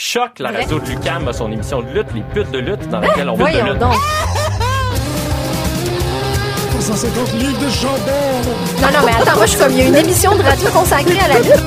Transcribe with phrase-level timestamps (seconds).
[0.00, 3.00] Choc, la radio de Lucam a son émission de lutte, les putes de lutte, dans
[3.00, 3.78] laquelle on veut de lutte.
[3.80, 3.94] donc.
[6.80, 7.96] 150 livres de jambon.
[8.80, 10.68] Non, non, mais attends, moi, je suis comme, il y a une émission de radio
[10.70, 11.64] consacrée à la lutte.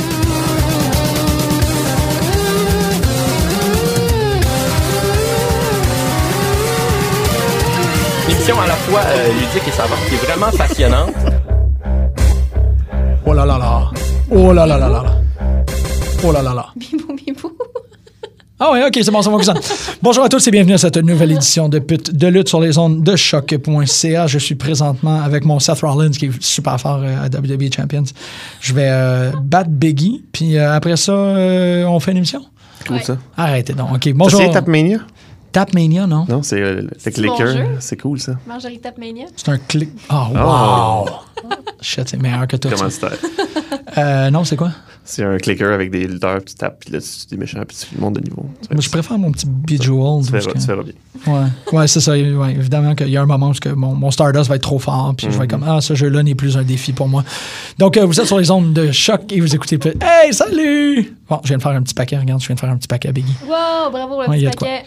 [8.27, 11.13] Une émission à la fois euh, ludique et savante qui est vraiment passionnante.
[13.25, 13.91] Oh là là là.
[14.31, 15.15] Oh là là là là là.
[16.23, 16.65] Oh là là là.
[16.75, 17.10] Bibou.
[18.63, 19.59] Ah ouais, ok, c'est bon, ça va.
[20.03, 22.77] Bonjour à tous et bienvenue à cette nouvelle édition de Pute de lutte sur les
[22.77, 24.27] ondes de choc.ca.
[24.27, 28.03] Je suis présentement avec mon Seth Rollins qui est super fort euh, à WWE Champions.
[28.59, 32.45] Je vais euh, battre Biggie, puis euh, après ça, euh, on fait une émission?
[32.85, 33.03] Cool Ouais.
[33.03, 33.17] ça?
[33.35, 33.95] Arrêtez donc.
[33.95, 34.39] Ok, bonjour.
[35.51, 36.07] Tapmania?
[36.07, 36.25] Non?
[36.29, 37.55] Non, c'est euh, le clicker.
[37.79, 38.33] C'est cool ça.
[38.47, 39.25] Marjorie Tapmania?
[39.35, 39.89] C'est un clic.
[40.11, 40.37] Oh, Oh.
[40.37, 41.09] wow!
[41.81, 42.69] Shit, c'est meilleur que tout.
[42.69, 42.75] ça.
[42.75, 43.07] Comment c'était?
[43.97, 44.71] Euh, non, c'est quoi?
[45.03, 47.75] C'est un clicker avec des lutteurs, puis tu tapes, puis là, tu des méchants, puis
[47.75, 48.45] tu montes de niveau.
[48.71, 50.25] Moi, je préfère mon petit Bejeweled.
[50.27, 50.93] tu parce verras, que- tu verras bien.
[51.27, 52.11] Ouais, ouais c'est ça.
[52.11, 54.77] Ouais, évidemment qu'il y a un moment où que mon, mon Stardust va être trop
[54.79, 57.23] fort, puis je vais être comme Ah, ce jeu-là n'est plus un défi pour moi.
[57.79, 59.79] Donc, euh, vous êtes sur les ondes de choc et vous écoutez.
[60.01, 61.17] Hey, salut!
[61.27, 62.17] Bon, je viens de faire un petit paquet.
[62.17, 63.35] Regarde, je viens de faire un petit paquet à Biggie.
[63.45, 64.83] Wow, bravo, le Ouais, petit paquet.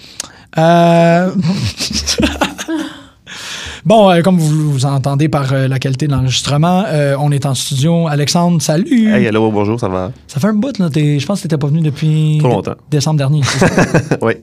[0.57, 1.31] Euh...
[3.85, 7.47] bon, euh, comme vous, vous entendez par euh, la qualité de l'enregistrement, euh, on est
[7.47, 8.07] en studio.
[8.09, 9.13] Alexandre, salut!
[9.13, 10.13] Hey, hello, bonjour, ça va?
[10.27, 10.91] Ça fait un bout, là.
[10.91, 12.75] t'es- Je pense que tu n'étais pas venu depuis Trop longtemps.
[12.91, 13.43] décembre dernier.
[13.45, 14.19] C'est ça?
[14.23, 14.35] oui.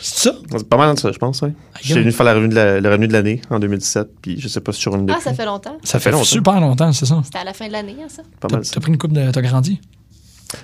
[0.00, 0.34] C'est ça?
[0.50, 1.50] C'est pas mal de ça, je pense, oui.
[1.80, 4.48] J'ai venu faire la revue de la- le revenu de l'année en 2017, puis je
[4.48, 5.24] sais pas si je suis revenu Ah, depuis.
[5.24, 5.76] ça fait longtemps.
[5.84, 6.24] Ça fait longtemps.
[6.24, 7.20] super longtemps, c'est ça.
[7.24, 8.22] C'était à la fin de l'année, hein, ça.
[8.40, 9.30] Pas mal t'as pris une coupe de.
[9.30, 9.80] T'as grandi?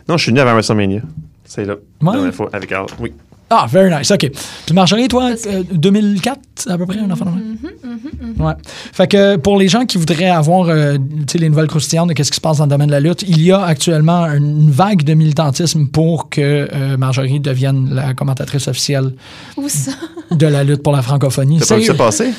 [0.09, 1.01] Non, je suis venu avant WrestleMania.
[1.45, 1.75] C'est là.
[1.75, 1.79] Ouais.
[2.07, 2.87] La dernière fois, avec Al.
[3.01, 3.13] Oui.
[3.51, 4.11] Ah, very nice.
[4.11, 4.31] OK.
[4.67, 7.57] Puis Marjorie, toi, Parce que- euh, 2004 à peu près, un enfant de même?
[7.83, 8.53] Mhm, Ouais.
[8.93, 10.97] Fait que pour les gens qui voudraient avoir euh,
[11.27, 13.01] tu sais, les nouvelles croustillantes de qu'est-ce qui se passe dans le domaine de la
[13.01, 18.13] lutte, il y a actuellement une vague de militantisme pour que euh, Marjorie devienne la
[18.15, 19.13] commentatrice officielle
[19.57, 19.93] Où ça?
[20.31, 21.59] de la lutte pour la francophonie.
[21.59, 22.31] T'as pas ça C'est- passer?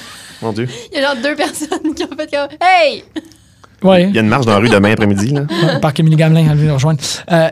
[0.42, 0.68] Mon Dieu.
[0.94, 3.04] Il y a genre deux personnes qui ont fait comme Hey!
[3.84, 4.08] Ouais.
[4.10, 5.42] Il y a une marche dans la rue demain après-midi, là.
[5.42, 7.00] Ouais, Parc Émilie Gamelin, elle vient nous rejoindre.
[7.32, 7.50] Euh,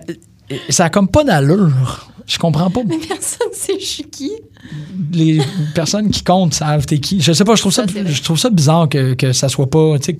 [0.69, 2.07] ça a comme pas d'allure.
[2.27, 2.81] Je comprends pas.
[2.85, 4.31] Mais personne sait je suis qui.
[5.13, 5.39] Les
[5.73, 7.21] personnes qui comptent savent t'es qui.
[7.21, 9.97] Je sais pas, je trouve ça, je trouve ça bizarre que, que ça soit pas,
[9.97, 10.19] tu sais,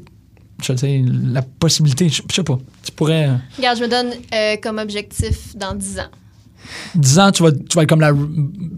[0.63, 2.57] je la possibilité, je je sais pas.
[2.83, 6.11] Tu pourrais, euh, Regarde, je me donne euh, comme objectif dans 10 ans.
[6.95, 8.13] 10 ans, tu vas, tu vas être comme la,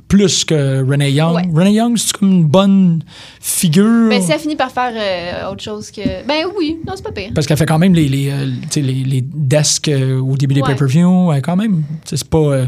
[0.07, 1.35] plus que Renee Young.
[1.35, 1.49] Ouais.
[1.53, 3.03] Renee Young, c'est comme une bonne
[3.39, 4.09] figure.
[4.09, 6.25] Ben, si elle finit par faire euh, autre chose que.
[6.27, 7.31] Ben oui, non, c'est pas pire.
[7.33, 8.31] Parce qu'elle fait quand même les, les,
[8.75, 10.69] les, les desks euh, au début des Ouais.
[10.69, 11.31] pay-per-view.
[11.43, 12.67] Quand même, c'est pas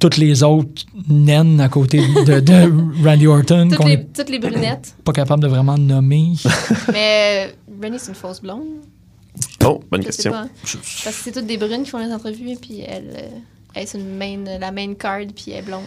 [0.00, 4.94] toutes les autres naines à côté de, de Randy Orton Toutes les, toutes les brunettes.
[5.04, 6.32] pas capable de vraiment nommer.
[6.92, 8.62] Mais euh, Rennie, c'est une fausse blonde.
[9.64, 10.32] Oh, bonne Je question.
[10.32, 10.46] pas.
[10.62, 13.28] Parce que c'est toutes des brunes qui font les entrevues, puis elle, euh,
[13.74, 15.82] elle c'est une main, la main card, puis elle est blonde.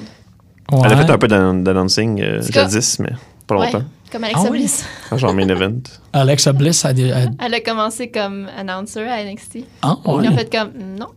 [0.71, 3.09] Elle a fait un peu d'an- d'announcing euh, jadis, mais
[3.47, 3.79] pas longtemps.
[3.79, 4.59] Ouais, comme Alexa Ah oui?
[4.59, 4.85] Bliss.
[5.09, 5.79] Ah, Genre main event.
[6.13, 7.11] Alexa Bliss a des.
[7.11, 9.59] a- Elle a commencé comme announcer à NXT.
[9.81, 10.25] Ah, ouais.
[10.25, 11.07] Ils ont fait comme non,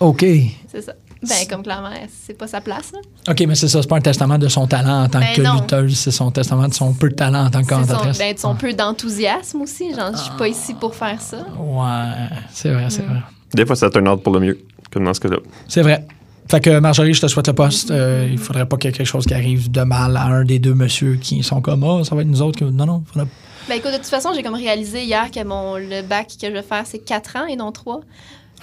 [0.00, 0.24] OK.
[0.68, 0.92] c'est ça.
[1.22, 1.90] Ben, comme clairement,
[2.24, 2.92] c'est pas sa place.
[2.92, 2.98] là.
[3.32, 5.42] OK, mais c'est ça, c'est pas un testament de son talent en tant Ben que
[5.42, 5.54] non.
[5.60, 8.18] lutteuse, c'est son testament de son peu de talent en tant que C'est son, commentatrice.
[8.18, 9.94] ben, de son peu d'enthousiasme aussi.
[9.94, 11.38] Genre, je suis pas ici pour faire ça.
[11.58, 13.20] Ouais, c'est vrai, c'est vrai.
[13.54, 14.58] Des fois, ça turn out pour le mieux,
[14.92, 15.38] comme dans ce cas-là.
[15.68, 16.06] C'est vrai.
[16.48, 17.90] Fait que Marjorie, je te souhaite le poste.
[17.90, 20.44] Euh, il faudrait pas qu'il y ait quelque chose qui arrive de mal à un
[20.44, 22.58] des deux monsieur qui sont comme Ah, ça va être nous autres.
[22.60, 23.28] que- Non, non, faudrait...
[23.68, 26.52] Ben, écoute, de toute façon, j'ai comme réalisé hier que mon, le bac que je
[26.52, 28.00] vais faire, c'est 4 ans et non 3.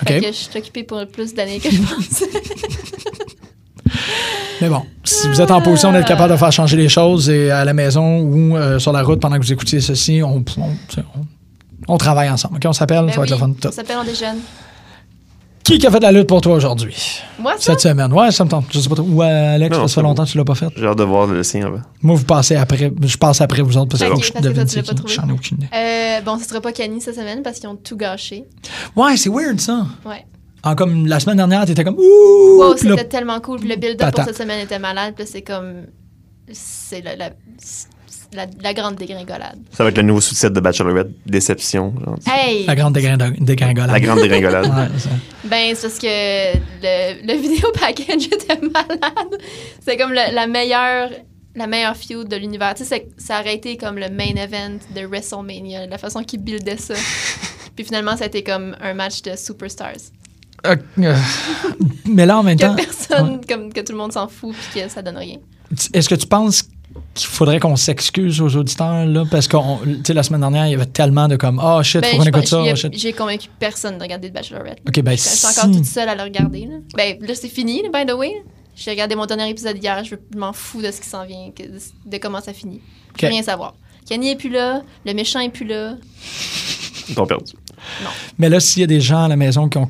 [0.01, 0.07] OK.
[0.07, 2.29] Fait que je suis occupée pour plus d'années que je pensais.
[4.61, 7.51] Mais bon, si vous êtes en position d'être capable de faire changer les choses et
[7.51, 10.43] à la maison ou euh, sur la route pendant que vous écoutiez ceci, on,
[11.97, 12.57] travaille ensemble.
[12.57, 13.51] OK, on s'appelle, Ben ça va être le fun.
[13.65, 14.37] on s'appelle On déjeune.
[15.63, 17.21] Qui a fait de la lutte pour toi aujourd'hui?
[17.39, 17.71] Moi, ça?
[17.71, 18.11] Cette semaine.
[18.11, 18.65] Ouais, ça me tente.
[18.71, 19.07] Je sais pas trop.
[19.07, 20.67] Ouais, Alex, Non, ça fait longtemps que tu l'as pas fait.
[20.75, 21.81] J'ai hâte de voir le sien avant.
[22.01, 22.91] Moi, vous passez après.
[23.01, 24.95] Je passe après vous autres parce que je parce que devine pas qui.
[24.95, 25.13] trouvé.
[25.13, 25.67] J'en ai aucune idée.
[25.73, 28.45] Euh, bon, ce sera pas Kenny cette semaine parce qu'ils ont tout gâché.
[28.95, 29.85] Ouais, c'est weird ça.
[30.05, 30.25] Ouais.
[30.63, 32.59] En comme la semaine dernière, t'étais comme ouh.
[32.59, 33.59] Wow, c'était tellement cool.
[33.59, 35.13] Puis le build-up pour cette semaine était malade.
[35.15, 35.87] Puis c'est comme.
[36.51, 37.29] C'est la, la,
[38.35, 39.59] la, la grande dégringolade.
[39.71, 41.93] Ça va être le nouveau sous-titre de Bachelorette, Déception.
[42.03, 42.17] genre.
[42.27, 42.65] Hey!
[42.65, 43.91] La grande dégringolade.
[43.91, 44.65] La grande dégringolade.
[44.93, 45.09] Ouais, ça.
[45.45, 49.41] Ben, c'est parce que le, le vidéo package était malade.
[49.85, 51.09] C'est comme le- la meilleure
[51.55, 52.73] la meilleure feud de l'univers.
[52.73, 56.77] Tu sais, ça aurait été comme le main event de WrestleMania, la façon qu'ils buildaient
[56.77, 56.95] ça.
[57.75, 59.93] Puis finalement, ça a été comme un match de superstars.
[60.65, 61.15] Euh, euh,
[62.05, 64.81] mais là, en même Que temps, personne, comme que tout le monde s'en fout, puis
[64.81, 65.37] que ça donne rien.
[65.93, 66.63] est-ce que tu penses
[67.13, 69.57] qu'il faudrait qu'on s'excuse aux auditeurs, là, parce que
[70.13, 72.29] la semaine dernière, il y avait tellement de comme, oh shit, Ben, faut qu'on je
[72.29, 72.63] écoute ça.
[72.63, 72.97] j'ai- oh, shit.
[72.99, 74.79] J'ai convaincu personne de regarder The Bachelorette.
[74.87, 75.45] Ok, ben Je suis si.
[75.45, 76.65] encore toute seule à le regarder.
[76.65, 76.75] Là.
[76.95, 78.31] Ben, là, c'est fini, by the way.
[78.75, 80.03] J'ai regardé mon dernier épisode hier.
[80.03, 82.81] Je m'en fous de ce qui s'en vient, que- de, de comment ça finit.
[83.17, 83.33] Je veux Ok.
[83.33, 83.75] rien savoir.
[84.09, 85.95] Kenny est plus là, le méchant est plus là.
[87.09, 87.53] Ils t'ont perdu.
[88.37, 89.89] Mais là, s'il y a des gens à la maison qui, ont,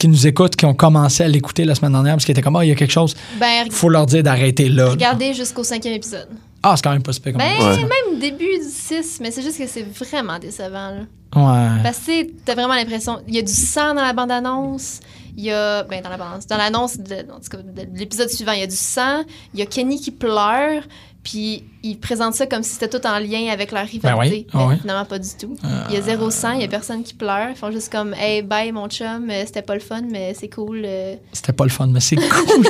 [0.00, 2.56] qui nous écoutent, qui ont commencé à l'écouter la semaine dernière, parce qu'ils étaient comme,
[2.56, 4.88] ah, il y a quelque chose, Ben, faut leur dire d'arrêter là.
[4.90, 6.26] regardez jusqu'au cinquième épisode.
[6.62, 7.76] Ah, c'est quand même pas super comme Ben, Ouais.
[7.76, 10.90] même début du 6, mais c'est juste que c'est vraiment décevant.
[10.90, 11.00] Là.
[11.36, 11.82] Ouais.
[11.82, 13.20] Parce que t'as vraiment l'impression.
[13.28, 15.00] Il y a du sang dans la bande-annonce.
[15.36, 15.84] Il y a.
[15.84, 16.46] Ben, dans la bande-annonce.
[16.48, 17.16] Dans l'annonce de
[17.94, 19.22] l'épisode suivant, il y a du sang.
[19.54, 20.82] Il y a Kenny qui pleure.
[21.22, 24.00] Puis ils présentent ça comme si c'était tout en lien avec leur rivalité.
[24.08, 24.80] Ben oui, ah mais oui.
[24.80, 25.54] finalement, pas du tout.
[25.90, 27.48] Il y a zéro sang, il y a personne qui pleure.
[27.50, 30.48] Ils font juste comme Hey, bye mon chum, euh, c'était pas le fun, mais c'est
[30.48, 30.82] cool.
[30.84, 32.66] euh, C'était pas le fun, mais c'est cool.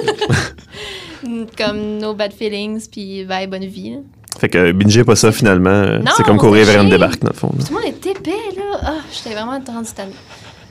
[1.56, 3.98] comme no bad feelings, puis bye, bonne vie.
[4.38, 5.70] Fait que bingez pas ça finalement.
[5.70, 7.52] euh, c'est comme courir vers une débarque, dans le fond.
[7.56, 7.64] là.
[7.64, 8.80] Tout le monde est épais, là.
[8.82, 10.12] Ah, j'étais vraiment rendu tannée.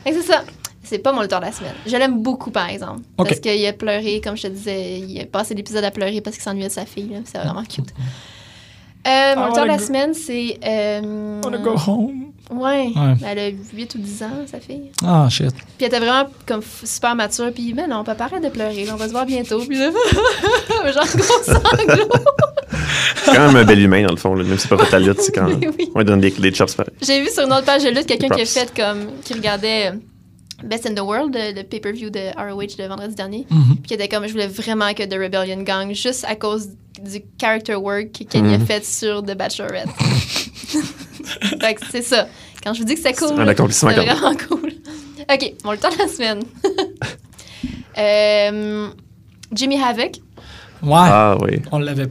[0.04, 0.44] Fait que c'est ça.
[0.84, 1.74] C'est pas mon lecteur de la semaine.
[1.86, 3.02] Je l'aime beaucoup, par exemple.
[3.18, 6.36] Parce qu'il a pleuré, comme je te disais, il a passé l'épisode à pleurer parce
[6.36, 7.10] qu'il s'ennuyait de sa fille.
[7.12, 7.18] là.
[7.26, 7.90] C'est vraiment cute.
[9.08, 10.58] Euh, mon I lecteur de wanna la go- semaine, c'est.
[10.66, 12.32] Euh, On go home.
[12.52, 12.92] ouais.
[12.96, 13.14] Ouais.
[13.26, 14.92] Elle a 8 ou 10 ans, sa fille.
[15.06, 15.52] Ah, shit.
[15.54, 17.52] Puis elle était vraiment comme super mature.
[17.54, 18.86] Puis, ben non, on peut pas arrêter de pleurer.
[18.86, 19.60] là, on va se voir bientôt.
[19.66, 19.90] Puis là,
[20.92, 22.10] genre, gros sanglot.
[23.24, 24.34] C'est quand même un bel humain, dans le fond.
[24.36, 24.44] là.
[24.44, 25.60] Même si c'est pas lutte, c'est quand même.
[25.78, 25.90] Oui.
[25.96, 26.94] On lui donne des, des chops pareil.
[27.02, 29.08] J'ai vu sur une autre page de lutte quelqu'un qui a fait comme.
[29.24, 29.96] qui regardait euh,
[30.64, 33.46] Best in the World, le, le pay-per-view de ROH de vendredi dernier.
[33.50, 33.76] Mhm.
[33.76, 34.26] Puis qui était comme.
[34.28, 36.70] Je voulais vraiment que The Rebellion gagne juste à cause
[37.04, 38.66] du character work que Kenny a Mhm.
[38.66, 39.88] fait sur The Bachelorette.
[41.62, 42.28] fait que c'est ça.
[42.64, 43.40] Quand je vous dis que c'est cool.
[43.40, 44.72] un accomplissement C'est vraiment cool.
[45.32, 46.42] OK, mon le temps de la semaine.
[47.98, 48.88] Euh,
[49.52, 50.18] Jimmy Havoc.
[50.82, 50.92] Ouais.
[50.94, 51.60] Ah oui.
[51.72, 52.08] On l'avait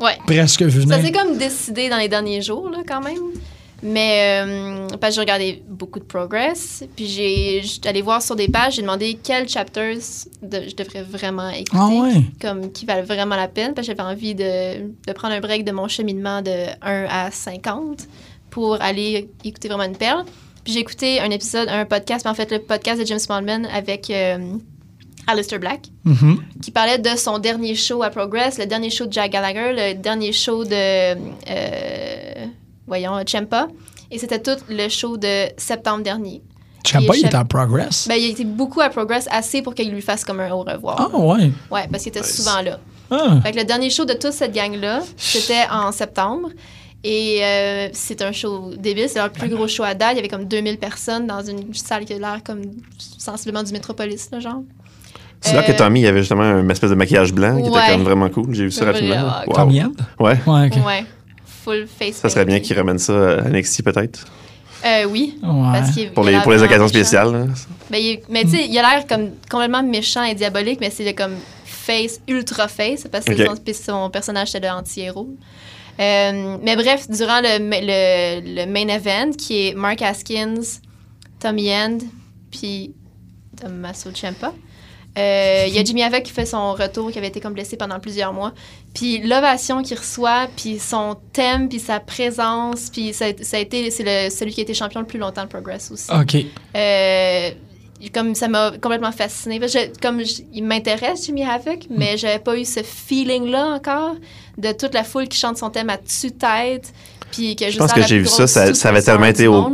[0.00, 0.16] Ouais.
[0.26, 1.06] presque vu Ça venir.
[1.06, 3.18] s'est comme décidé dans les derniers jours, là, quand même.
[3.86, 6.82] Mais, euh, parce que j'ai regardé beaucoup de Progress.
[6.96, 9.98] Puis j'ai, allée voir sur des pages, j'ai demandé quels chapters
[10.42, 11.70] de- je devrais vraiment écouter.
[11.78, 12.22] Ah ouais.
[12.40, 13.74] Comme qui valent vraiment la peine.
[13.74, 17.30] Parce que j'avais envie de, de prendre un break de mon cheminement de 1 à
[17.30, 18.08] 50
[18.50, 20.24] pour aller écouter vraiment une perle.
[20.64, 23.66] Puis j'ai écouté un épisode, un podcast, mais en fait, le podcast de James Smallman
[23.66, 24.38] avec euh,
[25.26, 26.38] Alistair Black Mhm.
[26.62, 29.94] qui parlait de son dernier show à Progress, le dernier show de Jack Gallagher, le
[29.94, 32.34] dernier show de, euh,
[32.86, 33.68] voyons, Champa.
[34.10, 36.42] Et c'était tout le show de septembre dernier.
[36.86, 38.06] Champa, il était en progress.
[38.08, 40.96] Ben, il était beaucoup à Progress, assez pour qu'il lui fasse comme un au revoir.
[41.12, 41.50] ah, ouais.
[41.70, 42.36] Ouais, parce qu'il était Nice.
[42.36, 42.78] souvent là.
[43.10, 43.40] Ah.
[43.42, 46.50] Fait que le dernier show de toute cette gang-là, c'était en septembre.
[47.02, 49.08] Et euh, c'est un show débile.
[49.08, 50.12] C'est leur plus gros show à date.
[50.12, 52.62] Il y avait comme 2000 personnes dans une salle qui a l'air comme
[53.18, 54.62] sensiblement du Métropolis, là, genre.
[55.42, 57.68] C'est là que Euh, Tommy, il y avait justement une espèce de maquillage blanc qui
[57.68, 57.82] Ouais.
[57.82, 58.54] était comme vraiment cool.
[58.54, 59.22] J'ai vu ça rapidement.
[59.46, 59.54] Wow.
[59.54, 59.92] Tommy End?
[60.18, 60.38] Ouais.
[60.46, 60.86] Ouais, ok.
[60.86, 61.04] Ouais.
[61.64, 62.68] Full face Ça serait bien painting.
[62.68, 64.24] qu'il ramène ça à NXT peut-être?
[64.84, 65.38] Euh, oui.
[65.42, 65.48] Ouais.
[65.72, 66.88] Parce qu'il est- Pour les, pour les occasions méchant.
[66.88, 67.48] spéciales.
[67.90, 71.04] Ben, il mais tu sais, il a l'air comme complètement méchant et diabolique, mais c'est
[71.04, 75.28] le comme face, ultra face, parce que son, personnage c'était le anti-héros.
[76.00, 80.60] Euh, mais bref, durant le, le, le main event, qui est Mark Haskins,
[81.40, 81.98] Tommy End,
[82.50, 82.92] puis
[83.60, 84.52] Tommaso Ciampa,
[85.18, 87.76] euh, il y a Jimmy Havoc qui fait son retour, qui avait été comme blessé
[87.76, 88.52] pendant plusieurs mois.
[88.94, 93.60] Puis l'ovation qu'il reçoit, puis son thème, puis sa présence, puis ça, a- ça a
[93.60, 96.10] été, c'est le- celui qui a été champion le plus longtemps de Progress aussi.
[96.12, 96.44] OK.
[96.76, 97.50] Euh,
[98.12, 99.12] comme ça m'a complètement
[99.68, 101.94] je- comme je- il m'intéresse, Jimmy Havoc, Mm.
[101.96, 104.16] mais j'avais pas eu ce feeling-là encore
[104.58, 106.92] de toute la foule qui chante son thème à tue-tête.
[107.30, 109.70] Puis que Je pense que j'ai vu ça, ça, ça avait tellement été au-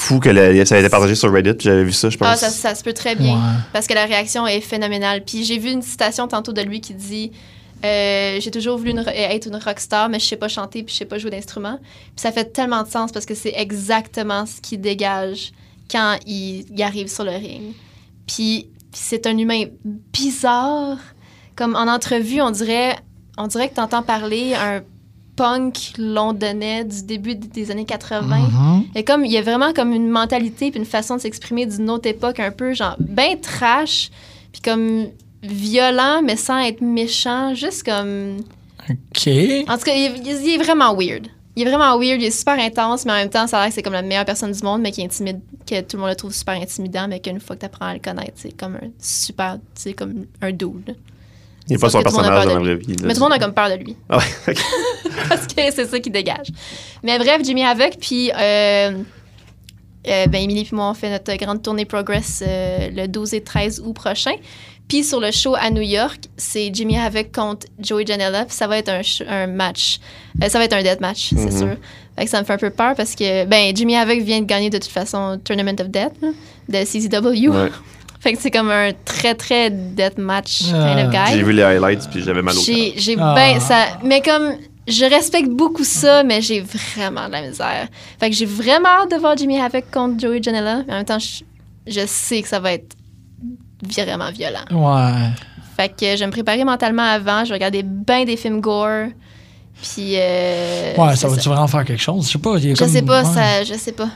[0.00, 1.54] fou que le- ça a été partagé sur Reddit.
[1.58, 2.28] J'avais vu ça, je pense.
[2.30, 3.34] Ah, ça, ça se peut très bien.
[3.34, 3.56] Ouais.
[3.72, 5.24] Parce que la réaction est phénoménale.
[5.24, 7.32] Puis j'ai vu une citation tantôt de lui qui dit
[7.84, 10.98] euh, J'ai toujours voulu une être une rockstar, mais je sais pas chanter puis je
[11.00, 11.78] sais pas jouer d'instrument.
[11.82, 15.52] Puis ça fait tellement de sens parce que c'est exactement ce qu'il dégage
[15.90, 17.74] quand il, il arrive sur le ring.
[18.26, 19.64] Puis, puis c'est un humain
[20.12, 20.98] bizarre.
[21.56, 22.96] Comme en entrevue, on dirait,
[23.36, 24.80] on dirait que tu entends parler un
[25.38, 28.38] punk londonais du début des années 80.
[28.38, 28.84] Mhm.
[28.94, 31.88] Et comme il y a vraiment comme une mentalité puis une façon de s'exprimer d'une
[31.88, 34.10] autre époque un peu genre ben trash
[34.52, 35.06] puis comme
[35.42, 38.38] violent mais sans être méchant, juste comme
[38.90, 39.28] OK.
[39.68, 41.28] en tout cas, il est vraiment weird.
[41.56, 43.68] Il est vraiment weird, il est super intense, mais en même temps, ça a l'air
[43.70, 46.02] que c'est comme la meilleure personne du monde, mais qui est intimide, que tout le
[46.02, 48.56] monde le trouve super intimidant, mais qu'une fois que tu apprends à le connaître, c'est
[48.56, 50.96] comme un super, c'est comme un dude.
[51.68, 52.96] Il n'est pas son personnage dans la vraie vie.
[53.02, 53.96] Mais tout le monde a comme peur de lui.
[54.08, 54.54] Ah ouais,
[55.28, 56.48] parce que c'est ça qui dégage.
[57.02, 58.92] Mais bref, Jimmy Havoc, puis euh,
[60.08, 63.42] euh, ben, Émilie puis moi, on fait notre grande tournée Progress euh, le 12 et
[63.42, 64.32] 13 août prochain.
[64.88, 68.46] Puis sur le show à New York, c'est Jimmy Havoc contre Joey Janela.
[68.46, 69.98] puis ça va être un, ch- un match.
[70.42, 71.58] Euh, ça va être un death match, c'est Mhm.
[71.58, 71.76] sûr.
[72.18, 74.46] Fait que ça me fait un peu peur parce que ben Jimmy Havoc vient de
[74.46, 76.28] gagner de toute façon Tournament of Death là,
[76.68, 77.48] de CZW.
[77.50, 77.70] Ouais.
[78.20, 81.04] Fait que c'est comme un très très death match kind Ah.
[81.06, 81.32] of guy.
[81.34, 82.74] J'ai vu les highlights, puis j'avais mal au cœur.
[82.74, 83.34] J'ai, j'ai Ah.
[83.36, 84.54] ben, ça, mais comme
[84.88, 87.86] je respecte beaucoup ça, mais j'ai vraiment de la misère.
[88.18, 90.82] Fait que j'ai vraiment hâte de voir Jimmy Havoc contre Joey Janela.
[90.86, 91.44] Mais en même temps, je,
[91.86, 92.96] je sais que ça va être
[93.82, 94.64] vraiment violent.
[94.72, 95.28] Ouais.
[95.76, 97.44] Fait que je vais me préparer mentalement avant.
[97.44, 99.08] Je vais regarder bien des films gore.
[99.80, 100.14] Puis.
[100.16, 102.26] euh, Ouais, ça va-tu vraiment faire quelque chose?
[102.26, 102.56] Je sais pas.
[102.58, 103.32] il y a Je comme- sais pas, ouais.
[103.32, 104.08] ça, je sais pas.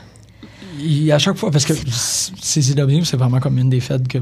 [0.79, 4.19] Il- à chaque fois, parce que CZW, c'est vraiment comme une des fêtes que,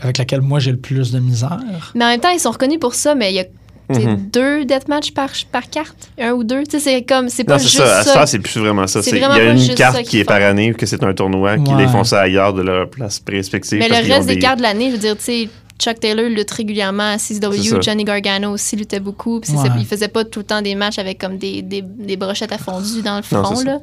[0.00, 1.58] avec laquelle moi j'ai le plus de misère.
[1.94, 3.44] Mais en même temps, ils sont reconnus pour ça, mais il y a
[3.90, 4.28] Mhm.
[4.30, 6.62] deux deathmatch par, par carte, un ou deux?
[6.64, 7.98] Tu sais, c'est comme, c'est pas Non, c'est juste ça.
[8.00, 8.12] À ça.
[8.12, 9.00] ça, c'est plus vraiment ça.
[9.06, 11.72] Il y a pas une carte qui est par année, que c'est un tournoi, qui
[11.72, 11.86] Ouais.
[11.86, 13.78] les font ça ailleurs de leur place respective.
[13.78, 16.28] Mais le reste des des- cartes de l'année, je veux dire, tu sais, Chuck Taylor
[16.28, 17.80] lutte régulièrement à CW.
[17.80, 19.38] Johnny Gargano aussi luttait beaucoup.
[19.40, 19.68] Puis Ouais.
[19.68, 22.52] ça, il faisait pas tout le temps des matchs avec comme des, des, des brochettes
[22.52, 23.62] à fondu dans le front.
[23.64, 23.78] là.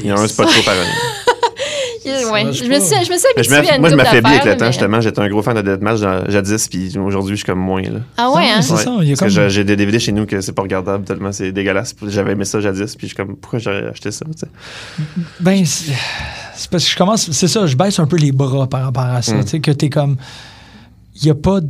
[0.00, 0.88] Il y a un spot show par année.
[2.10, 3.94] Ouais, je, me suis, je me suis Mais je habituée à m'aff- une moi, je
[3.96, 5.00] m'affaiblis avec le temps, justement.
[5.00, 7.82] J'étais un gros fan de Deathmatch ja- jadis, puis aujourd'hui, je suis comme moins.
[7.82, 8.00] Là.
[8.16, 8.62] Ah ouais, hein?
[8.62, 10.40] C'est ça, il y a Parce que comme- j'ai- j'ai des DVD chez nous que
[10.40, 11.94] c'est pas regardable tellement c'est dégueulasse.
[12.08, 14.24] J'avais aimé ça jadis, puis je suis comme, pourquoi j'aurais acheté ça?
[14.26, 14.48] tu sais?
[15.40, 17.30] Ben, c'est parce que je commence.
[17.30, 19.34] C'est ça, je baisse un peu les bras par rapport à ça.
[19.34, 19.44] Mm.
[19.44, 20.16] Tu sais, que t'es comme.
[21.16, 21.60] Il n'y a pas.
[21.60, 21.68] de-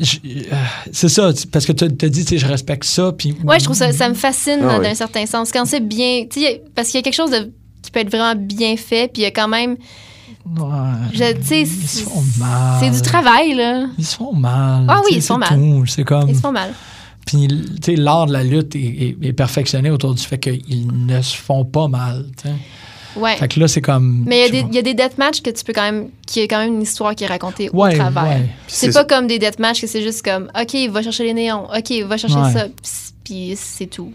[0.00, 0.56] euh,
[0.92, 3.12] C'est ça, parce que tu as dit, tu je respecte ça.
[3.16, 5.52] Puis, Ouais, je trouve ça, ça me fascine Ah d'un certain sens.
[5.52, 7.50] Quand c'est bien, tu sais, parce qu'il y a quelque chose de,
[7.82, 9.76] qui peut être vraiment bien fait, puis il y a quand même,
[10.56, 11.36] Ouais.
[11.42, 12.80] c'est font mal.
[12.80, 13.86] c'est du travail, là.
[13.98, 14.84] Ils se font mal.
[14.88, 15.84] Ah oui, ils se font.
[15.86, 16.28] C'est comme.
[16.28, 16.72] Ils se font mal.
[17.26, 20.88] Puis, tu sais, l'art de la lutte est, est- est perfectionné autour du fait qu'ils
[21.06, 22.26] ne se font pas mal.
[22.36, 22.54] tu sais.
[23.14, 23.36] Ouais.
[23.36, 24.24] Fait que là, c'est comme.
[24.26, 24.68] Mais il y, a des- pas.
[24.70, 26.82] il y a des deathmatchs que tu peux quand même, qui est quand même une
[26.82, 28.24] histoire qui est racontée Ouais, au travers.
[28.24, 28.48] ouais.
[28.66, 31.92] C'est pas comme des deathmatchs que c'est juste comme, OK, va chercher les néons, OK,
[32.06, 32.66] va chercher ça,
[33.22, 34.12] puis c'est tout.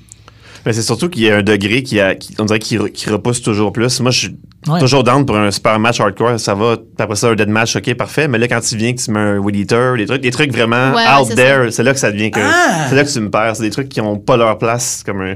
[0.67, 2.91] Mais c'est surtout qu'il y a un degré qui, a, qui- on dirait qui, re-
[2.91, 3.99] qui repousse toujours plus.
[4.01, 4.35] Moi, je suis
[4.67, 4.79] Ouais.
[4.81, 6.75] toujours down pour un super match hardcore, ça va.
[6.99, 8.27] Après ça, un dead match, ok, parfait.
[8.27, 10.51] Mais là, quand tu viens, que tu mets un Weed Eater, des trucs, des trucs
[10.51, 12.41] vraiment Ouais, out there, c'est là que ça devient que.
[12.43, 12.87] Ah!
[12.89, 13.55] C'est là que tu me perds.
[13.55, 15.35] C'est des trucs qui n'ont pas leur place comme un.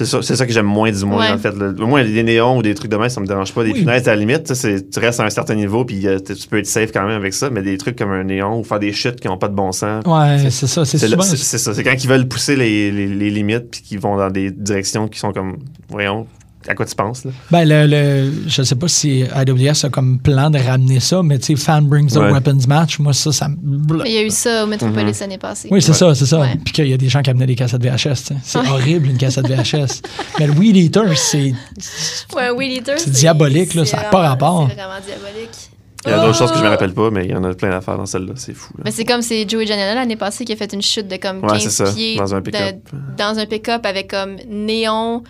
[0.00, 1.32] C'est ça, c'est ça que j'aime moins, du moins, Ouais.
[1.32, 1.54] en fait.
[1.54, 1.72] là.
[1.78, 3.64] Au moins, des néons ou des trucs de même, ça me dérange pas.
[3.64, 3.80] Des Oui.
[3.82, 6.18] fenêtres, à la limite, tu sais, c'est- tu restes à un certain niveau, puis euh,
[6.18, 7.50] tu peux être safe quand même avec ça.
[7.50, 9.72] Mais des trucs comme un néon ou faire des chutes qui n'ont pas de bon
[9.72, 10.02] sens.
[10.06, 10.84] Ouais, C'est- ça.
[10.86, 11.22] Souvent.
[11.22, 11.74] c'est- c'est ça.
[11.74, 15.06] C'est quand ils veulent pousser les, les- les limites puis qu'ils vont dans des directions
[15.06, 15.58] qui sont comme,
[15.90, 16.26] voyons,
[16.68, 17.30] à quoi tu penses, là?
[17.50, 21.38] Ben, le, le- je sais pas si AWS a comme plan de ramener ça, mais
[21.38, 22.32] tu sais, Fan Brings the Ouais.
[22.32, 24.06] Weapons Match, moi, ça, ça me.
[24.06, 24.66] Il y a eu ça au.
[24.66, 25.68] Metropolis l'année passée.
[25.70, 25.96] Oui, c'est Ouais.
[25.96, 26.40] ça, c'est ça.
[26.40, 26.58] Ouais.
[26.64, 28.32] Puis qu'il y a des gens qui amenaient des cassettes VHS.
[28.42, 28.68] C'est Ouais.
[28.68, 30.02] horrible, une cassette VHS.
[30.38, 31.52] mais le Weed Eater, c'est.
[32.36, 34.66] Ouais, Weed Eater, C'est diabolique, là, ça a pas rapport.
[34.68, 35.50] C'est vraiment diabolique.
[36.06, 36.38] Il y a d'autres Oh!
[36.38, 38.32] choses que je me rappelle pas, mais il y en a plein d'affaires dans celle-là.
[38.36, 38.84] C'est fou, là.
[38.86, 41.42] Mais c'est comme c'est Joey Janela l'année passée qui a fait une chute de comme
[41.42, 42.76] Ouais, 15 c'est ça, pieds dans un pick-up.
[43.18, 45.22] dans un pick-up avec comme néon,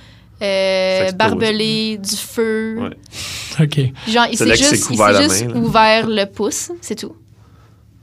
[0.42, 2.78] euh, barbelé, du feu.
[2.80, 3.64] Ouais.
[3.64, 3.92] OK.
[4.10, 7.14] Genre, il s'est juste, il ouvert le pouce, c'est tout.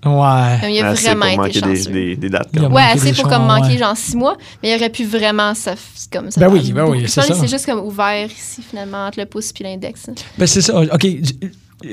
[0.05, 0.57] Ouais.
[0.61, 1.91] Comme il a Assez vraiment pour été manquer des, chanceux.
[1.91, 2.55] des, des dates.
[2.55, 3.77] Manqué Ouais, assez pour comme manquer ouais.
[3.77, 5.73] genre six mois, mais il aurait pu vraiment ça,
[6.13, 6.39] comme ça.
[6.39, 7.33] Ben faire oui, ben oui, c'est ça.
[7.33, 10.07] C'est juste comme ouvert ici finalement entre le pouce puis l'index.
[10.37, 10.79] Ben, c'est ça.
[10.79, 11.07] OK.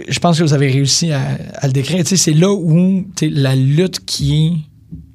[0.08, 1.20] Je- pense que vous avez réussi à,
[1.56, 1.98] à le décrire.
[2.04, 4.52] Tu sais, c'est là où la lutte qui est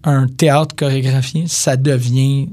[0.10, 2.50] un théâtre chorégraphié, ça devient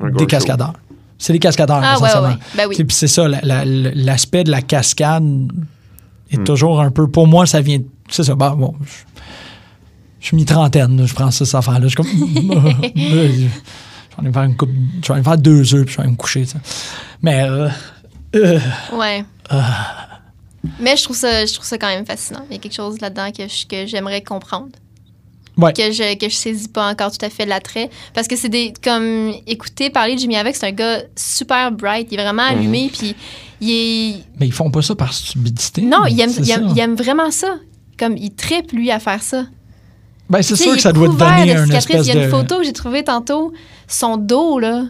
[0.00, 0.74] Un des cascadeurs.
[1.22, 2.28] C'est des cascadeurs, Ah ouais, essentiellement.
[2.36, 2.56] ouais.
[2.56, 2.74] Ben oui.
[2.76, 5.22] Puis c'est ça, la- la- l'aspect de la cascade
[6.32, 6.44] est Hmm.
[6.44, 7.06] toujours un peu.
[7.08, 7.78] Pour moi, ça vient.
[8.10, 8.34] C'est ça.
[8.34, 8.74] Bah, bon,
[10.20, 11.86] je, suis mi-trentaine, là, je prends ça, cette affaire-là.
[11.86, 12.06] Je suis comme.
[12.96, 13.48] je vais
[14.18, 14.70] aller me faire une coupe.
[15.02, 16.42] Je vais aller faire deux œufs, puis je vais aller me coucher.
[16.42, 16.58] tu sais.
[17.22, 17.42] Mais.
[17.48, 17.68] euh,
[18.34, 18.58] euh,
[18.92, 19.24] Ouais.
[19.48, 20.08] Ah.
[20.80, 22.44] Mais je trouve ça, je trouve ça quand même fascinant.
[22.50, 24.68] Il y a quelque chose là-dedans que j'aimerais comprendre.
[25.58, 25.72] Ouais.
[25.74, 28.72] Que je que je saisis pas encore tout à fait l'attrait parce que c'est des
[28.82, 32.58] comme écouter parler de Jimmy avec c'est un gars super bright il est vraiment Mhm.
[32.58, 33.14] allumé puis
[33.60, 35.82] il est mais ils font pas ça par stupidité.
[35.82, 36.72] non il aime, il, aime, ça.
[36.74, 37.56] il aime vraiment ça
[37.98, 39.44] comme il tripe lui à faire ça
[40.30, 41.74] Ben, c'est sûr que ça doit te donner de un cicatrices.
[41.90, 42.34] espèce il y a une de.
[42.34, 43.52] photo que j'ai trouvée tantôt
[43.86, 44.84] son dos là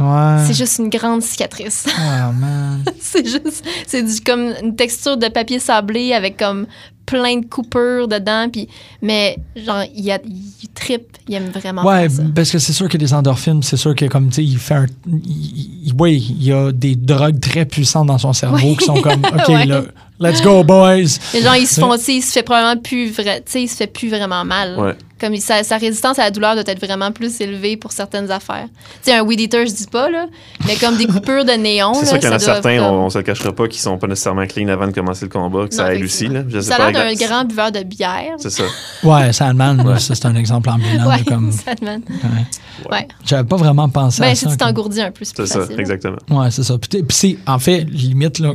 [0.00, 0.44] Ouais.
[0.46, 2.82] c'est juste une grande cicatrice Ah, man.
[3.00, 6.66] c'est juste c'est du comme une texture de papier sablé avec comme
[7.06, 8.68] plein de coupures dedans puis
[9.02, 12.22] mais genre il, a, il tripe il aime vraiment Ouais, ça.
[12.34, 14.74] parce que c'est sûr que les endorphines, c'est sûr que comme tu sais, il fait
[14.74, 14.86] un.
[15.06, 18.76] Il, il- y a des drogues très puissantes dans son cerveau Ouais.
[18.76, 19.66] qui sont comme OK, Ouais.
[19.66, 19.82] là,
[20.18, 21.18] let's go, boys.
[21.34, 23.62] Mais genre, il se, font, tu sais, il se fait probablement plus vrai, tu sais,
[23.62, 24.78] il se fait plus vraiment mal.
[24.78, 24.94] Ouais.
[25.22, 28.66] Comme sa, sa résistance à la douleur doit être vraiment plus élevée pour certaines affaires.
[29.04, 30.26] Tu sais, un weed eater, je dis pas, là,
[30.66, 31.94] mais comme des coupures de néon.
[31.94, 33.68] C'est sûr qu'il y en a ça certains, comme- on, on se le cachera pas,
[33.68, 36.26] qui sont pas nécessairement clean avant de commencer le combat, que ça Non, aide aussi.
[36.26, 36.42] Là.
[36.48, 38.34] Je sais Ça a l'air d'un grand buveur de bière.
[38.38, 38.64] C'est ça.
[39.04, 41.06] Ouais, Sandman, ça, c'est un exemple ambulant.
[41.08, 42.02] Ouais, de comme, Sandman.
[42.08, 42.90] ouais.
[42.90, 43.08] Ouais.
[43.24, 44.50] J'avais pas vraiment pensé Ben, à si ça.
[44.50, 45.78] tu comme- t'engourdis un peu, c'est C'est plus ça, facile.
[45.80, 46.16] exactement.
[46.30, 46.76] Ouais, c'est ça.
[46.78, 48.54] Puis, c'est, en fait, limite, là,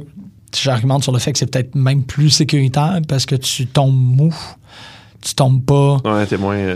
[0.53, 4.35] j'argumente sur le fait que c'est peut-être même plus sécuritaire parce que tu tombes mou.
[5.27, 5.97] Tu tombes pas.
[6.05, 6.55] Ouais, t'es moins.
[6.55, 6.75] euh,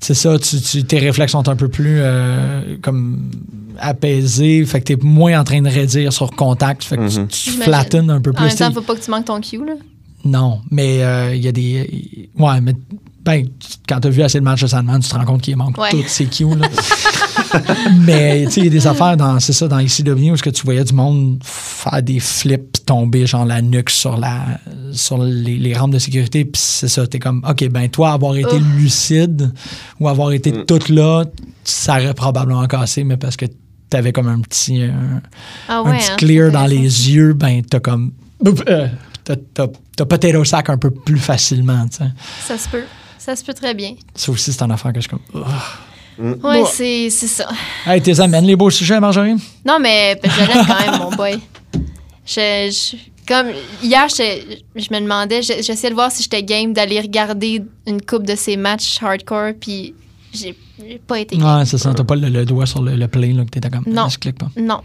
[0.00, 3.30] C'est ça, tu, tu- tes réflexes sont un peu plus euh, comme
[3.78, 4.64] apaisés.
[4.64, 6.84] Fait que t'es moins en train de raidir sur contact.
[6.84, 7.26] Fait que tu- Mhm.
[7.28, 8.44] tu, flattines un peu En plus.
[8.46, 9.72] même temps, faut pas que tu manques ton cue, là.
[10.24, 12.28] Non, mais euh, il y a des.
[12.38, 12.74] Ouais, mais
[13.30, 13.46] ben,
[13.88, 15.78] quand tu as vu assez de matchs de Sandman, tu te rends compte qu'il manque
[15.78, 15.90] Ouais.
[15.90, 16.44] toutes ces cues.
[16.56, 16.68] Là?
[18.00, 20.42] mais tu sais, il y a des affaires dans, c'est ça, dans ICW où est-ce
[20.42, 24.40] que tu voyais du monde faire des flips, tomber genre la nuque sur, la,
[24.92, 26.44] sur les, les rampes de sécurité.
[26.44, 28.76] Puis c'est ça, t'es comme, OK, ben toi, avoir été Oh.
[28.78, 29.52] lucide
[29.98, 30.64] ou avoir été Mm.
[30.66, 31.24] toute là,
[31.64, 33.46] ça aurait probablement cassé, mais parce que
[33.88, 35.20] t'avais comme un petit, un,
[35.68, 36.78] Ah un petit hein, clear dans les
[37.10, 38.12] yeux, ben t'as comme.
[38.68, 38.88] euh,
[39.24, 42.10] t'as, t'as, t'as potato sac un peu plus facilement, tu sais.
[42.46, 42.84] Ça se peut.
[43.20, 43.94] Ça se peut très bien.
[44.14, 45.44] Ça aussi, c'est une affaire que je suis comme.
[46.18, 46.66] Ouais, Bon.
[46.66, 47.48] c'est c'est ça.
[47.86, 49.34] Hey, t'es amènes les beaux sujets, Marjorie?
[49.64, 51.38] Non, mais ben, je l'aime quand même, mon boy.
[52.26, 52.96] Je, je-
[53.26, 53.48] comme
[53.82, 58.02] hier, je, je me demandais, je- j'essayais de voir si j'étais game d'aller regarder une
[58.02, 59.94] coupe de ces matchs hardcore, puis
[60.32, 60.54] j'ai
[61.06, 61.58] pas été game.
[61.58, 61.92] Ouais, c'est ça.
[61.94, 63.84] T'as pas le, le doigt sur le, le play, là, que t'étais comme.
[63.86, 64.08] Non.
[64.08, 64.50] Je clique pas.
[64.56, 64.80] Non.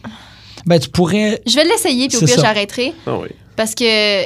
[0.65, 1.41] Ben, tu pourrais.
[1.45, 2.93] Je vais l'essayer, puis au pire, j'arrêterai.
[3.07, 3.29] Ah oui.
[3.55, 4.25] Parce que,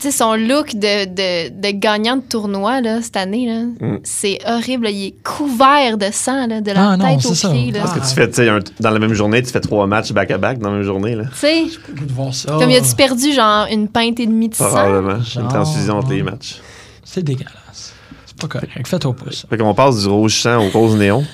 [0.00, 3.98] sais, son look de, de, de gagnant de tournoi, là, cette année, là, Mm.
[4.02, 4.84] c'est horrible.
[4.84, 4.90] là.
[4.90, 7.80] Il est couvert de sang, là, de la Ah tête c'est aux pieds, là.
[7.82, 7.86] Ah.
[7.86, 10.12] Parce que tu fais, tu sais, un- dans la même journée, tu fais trois matchs
[10.12, 11.14] back-à-back dans la même journée.
[11.14, 11.24] Là.
[11.32, 12.52] Tu sais, le goût de voir ça.
[12.58, 14.66] comme il a-tu perdu, genre, une pinte et demie de sang?
[14.68, 15.20] Probablement.
[15.22, 16.56] Genre, Une transfusion entre les matchs.
[17.04, 17.92] C'est dégueulasse.
[18.26, 18.86] C'est pas correct.
[18.88, 19.46] Fais-toi pas ça.
[19.48, 21.24] Fait qu'on passe du rouge sang au rose néon.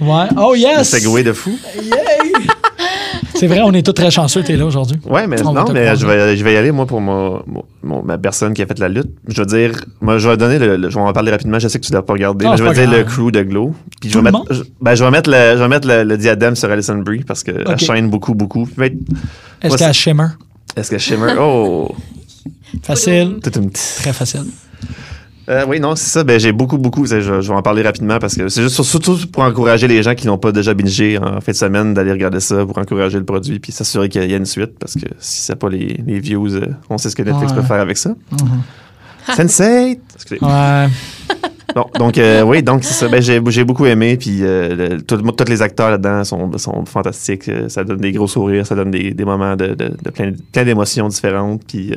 [0.00, 0.26] Ouais.
[0.36, 0.88] Oh, yes!
[0.90, 1.56] segway de fou.
[3.42, 4.96] C'est vrai, on est tous très chanceux, t'es là aujourd'hui.
[5.04, 7.42] Ouais, mais On non, mais je vais, je vais y aller, moi, pour mon,
[7.82, 9.10] mon- ma personne qui a fait la lutte.
[9.26, 11.58] Je veux dire, moi, je vais donner le, le- je vais en parler rapidement.
[11.58, 13.42] Je sais que tu l'as pas regardé, Ah, mais je vais dire le crew de
[13.42, 13.74] Glow.
[14.00, 16.04] Puis je vais le mettre, je, ben, je vais mettre le, je vais mettre le,
[16.04, 17.78] le diadème sur Alison Brie parce qu'elle Ok.
[17.78, 18.68] chaîne beaucoup, beaucoup.
[18.76, 18.96] Ben,
[19.60, 20.28] Est-ce c'est- Shimmer?
[20.76, 21.92] Est-ce que Shimmer, oh,
[22.84, 23.38] Facile.
[23.42, 23.96] tout une petite.
[24.02, 24.44] Très facile.
[25.48, 26.22] Euh, oui, non, c'est ça.
[26.24, 27.04] Ben, j'ai beaucoup, beaucoup.
[27.04, 30.02] Je, je vais en parler rapidement parce que c'est juste sur- surtout pour encourager les
[30.02, 33.18] gens qui n'ont pas déjà bingé en fin de semaine d'aller regarder ça pour encourager
[33.18, 36.00] le produit puis s'assurer qu'il y a une suite parce que si c'est pas les,
[36.06, 37.58] les views, euh, on sait ce que Netflix Ouais.
[37.60, 38.10] peut faire avec ça.
[38.10, 39.34] Mhm.
[39.36, 40.00] Sensei!
[40.14, 40.38] Excusez.
[40.44, 40.86] Ouais.
[41.74, 43.08] Bon, donc, euh, oui, donc c'est ça.
[43.08, 44.18] Ben, j'ai, j'ai beaucoup aimé.
[44.18, 47.50] Puis, euh, le- tout tous les acteurs là-dedans sont, sont fantastiques.
[47.68, 50.64] Ça donne des gros sourires, ça donne des, des moments de, de- de plein, plein
[50.64, 51.62] d'émotions différentes.
[51.66, 51.94] Puis,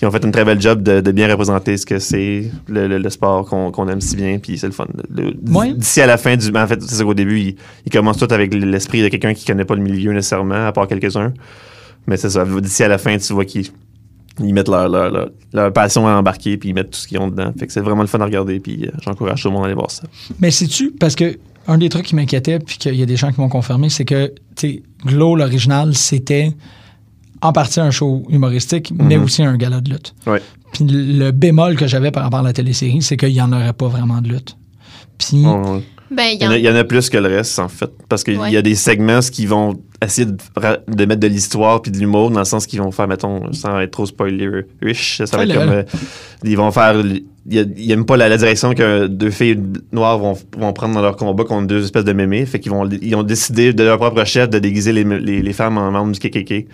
[0.00, 2.88] ils ont fait une très belle job de, de bien représenter ce que c'est, le,
[2.88, 4.38] le- le sport qu'on, aime si bien.
[4.38, 4.86] Puis, c'est le fun.
[5.76, 6.48] D'ici à la fin du.
[6.56, 7.54] En fait, c'est ça qu'au début,
[7.86, 10.88] ils, commencent tout avec l'esprit de quelqu'un qui connaît pas le milieu nécessairement, à part
[10.88, 11.32] quelques-uns.
[12.06, 12.44] Mais c'est ça.
[12.44, 13.66] D'ici à la fin, tu vois qu'ils
[14.40, 17.18] ils mettent leur, leur, leur, leur passion à embarquer, puis ils mettent tout ce qu'ils
[17.18, 17.52] ont dedans.
[17.56, 19.66] Fait que c'est vraiment le fun à regarder, puis euh, j'encourage tout le monde à
[19.66, 20.02] aller voir ça.
[20.40, 23.30] Mais sais-tu, parce que un des trucs qui m'inquiétait, puis qu'il y a des gens
[23.32, 24.26] qui m'ont confirmé, c'est que,
[24.56, 26.50] tu sais, Glow, l'original, c'était
[27.44, 29.24] en partie un show humoristique, mais Mhm.
[29.24, 30.14] aussi un gala de lutte.
[30.26, 30.40] Ouais.
[30.72, 33.72] Puis le bémol que j'avais par rapport à la télésérie, c'est qu'il n'y en aurait
[33.72, 34.56] pas vraiment de lutte.
[35.18, 37.58] Puis, On- Ben, il y, en a, il y en a plus que le reste,
[37.58, 37.90] en fait.
[38.08, 38.52] Parce qu'il Ouais.
[38.52, 42.40] y a des segments qui vont essayer de, mettre de l'histoire puis de l'humour, dans
[42.40, 45.68] le sens qu'ils vont faire, mettons, sans être trop spoiler-ish, ça va être comme.
[45.70, 45.82] euh,
[46.44, 46.94] ils vont faire.
[47.00, 49.58] Il y a- il y a même pas la, la direction que deux filles
[49.92, 52.46] noires vont, vont prendre dans leur combat contre deux espèces de mémés.
[52.46, 55.52] Fait qu'ils vont, ils ont décidé de leur propre chef de déguiser les, les, les
[55.52, 56.66] femmes en membres du KKK.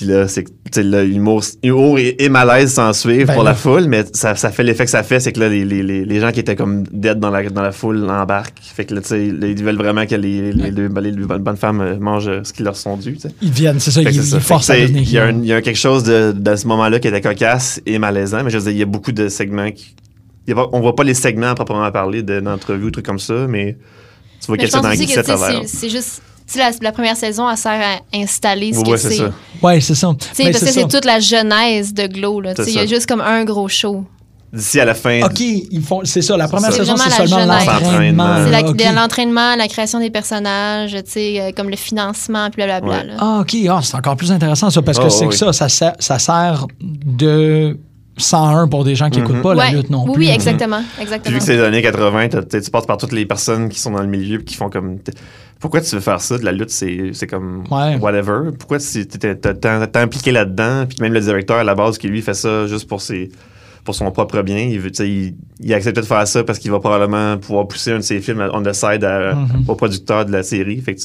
[0.00, 0.46] Puis là, c'est
[0.82, 3.50] là, l'humour humour et, et malaise s'en suivent Ben pour là.
[3.50, 5.82] la foule, mais ça, ça fait l'effet que ça fait, c'est que là, les, les,
[5.82, 8.60] les, les gens qui étaient comme dead dans la, dans la foule embarquent.
[8.62, 11.42] Fait que là, tu sais, ils veulent vraiment que les, les, deux- les deux bonnes
[11.42, 13.28] bonnes femmes euh, mangent euh, ce qui leur sont dû, tu sais.
[13.42, 14.40] ils viennent, c'est ça, ils, ça.
[14.40, 15.38] forcent à devenir Il y, a un- heal.
[15.42, 18.48] il y a quelque chose de, dans ce moment-là qui était cocasse et malaisant, mais
[18.48, 19.94] je veux dire, il y a beaucoup de segments qui.
[20.46, 22.90] il y a pas- on voit pas les segments à proprement parler de- d'entrevues ou
[22.90, 23.76] trucs comme ça, mais
[24.40, 25.60] tu vois Mais qu'il je essaie pense d'en aussi glisser que à tu sais, travers.
[25.66, 26.22] c'est c'est juste.
[26.56, 29.16] La, la première saison, elle sert à installer ce Ouais, que c'est c'est.
[29.16, 29.32] ça.
[29.62, 30.08] Ouais, c'est ça.
[30.18, 32.42] Parce que c'est toute la genèse de Glow.
[32.66, 34.04] Il y a juste comme un gros show.
[34.52, 35.20] D'ici à la fin.
[35.22, 36.36] OK, ils font, c'est ça.
[36.36, 38.44] La première saison, C'est seulement l'entraînement.
[38.44, 42.90] C'est la- l'entraînement, la création des personnages, tu sais, euh, comme le financement, puis blablabla.
[42.98, 43.04] Ouais.
[43.06, 43.12] là.
[43.20, 43.54] Ah, OK.
[43.68, 45.30] Ah, c'est encore plus intéressant, ça, parce que Oh, c'est oui.
[45.30, 47.78] que ça, ça sert, ça sert de
[48.16, 50.24] 101 pour des gens qui n'écoutent pas la lutte non oui, plus.
[50.26, 50.82] oui, exactement.
[51.22, 53.68] Puis vu que c'est les années 80, t'as- t'sais, tu passes par toutes les personnes
[53.68, 54.98] qui sont dans le milieu qui font comme.
[55.60, 56.38] Pourquoi tu veux faire ça?
[56.38, 57.96] De la lutte, c'est c'est comme Ouais.
[57.96, 58.50] whatever.
[58.58, 59.36] Pourquoi tu t'es
[59.98, 60.86] impliqué là-dedans?
[60.88, 63.28] Puis même le directeur à la base qui lui fait ça juste pour ses,
[63.84, 64.58] pour son propre bien.
[64.58, 67.36] Il, veut, tu sais, il, il a accepté de faire ça parce qu'il va probablement
[67.38, 69.64] pouvoir pousser un de ses films on the side à- Mhm.
[69.68, 70.80] au producteur de la série.
[70.80, 71.00] Fait que,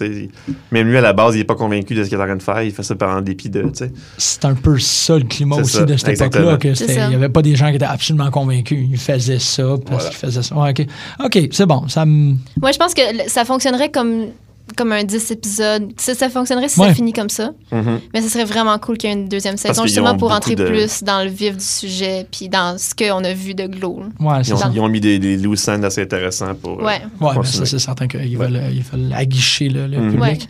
[0.71, 2.35] même lui, à la base, il est pas convaincu de ce qu'il est en train
[2.37, 2.61] de faire.
[2.63, 3.61] Il fait ça par en dépit de.
[3.63, 3.91] tu sais.
[4.17, 6.51] C'est un peu ça le climat aussi ça, de cette exactement.
[6.51, 6.73] époque-là.
[6.73, 6.91] que.
[7.03, 8.87] Il n'y avait pas des gens qui étaient absolument convaincus.
[8.89, 10.09] Ils faisaient ça parce Voilà.
[10.09, 10.55] qu'ils faisaient ça.
[10.55, 10.85] Ouais, OK,
[11.25, 11.87] OK, c'est bon.
[11.89, 12.35] Ça me...
[12.61, 14.27] Moi, je pense que ça fonctionnerait comme,
[14.75, 15.91] comme un 10 épisodes.
[15.97, 16.87] Ça, ça fonctionnerait si Ouais.
[16.89, 17.51] ça finit comme ça.
[17.71, 17.99] Mhm.
[18.13, 20.65] Mais ce serait vraiment cool qu'il y ait une deuxième saison, justement pour entrer de-
[20.65, 24.03] plus dans le vif du sujet, puis dans ce qu'on a vu de Glow.
[24.19, 24.71] Ouais, Ils ont, ça.
[24.73, 26.79] ils ont mis des, des loose ends assez intéressants pour.
[26.81, 27.01] euh, Ouais.
[27.43, 28.47] Ça, c'est certain qu'ils Ouais.
[28.47, 30.11] veulent, ils veulent aguicher le, le Mhm.
[30.13, 30.49] public.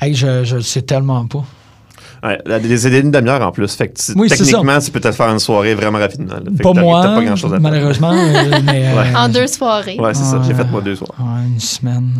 [0.00, 1.44] Hey, je, je le sais tellement pas.
[2.22, 2.38] Ouais,
[2.76, 3.72] c'est une demi-heure en plus.
[3.74, 6.34] Fait que tu- Oui, c'est techniquement, tu peux peut-être faire une soirée vraiment rapidement.
[6.62, 8.88] Pas moi, à malheureusement, euh, mais...
[8.92, 9.16] euh, Ouais.
[9.16, 9.96] En deux soirées.
[9.98, 10.42] Ouais, c'est ça.
[10.46, 11.14] J'ai fait moi deux soirs.
[11.18, 12.10] ouais, une semaine.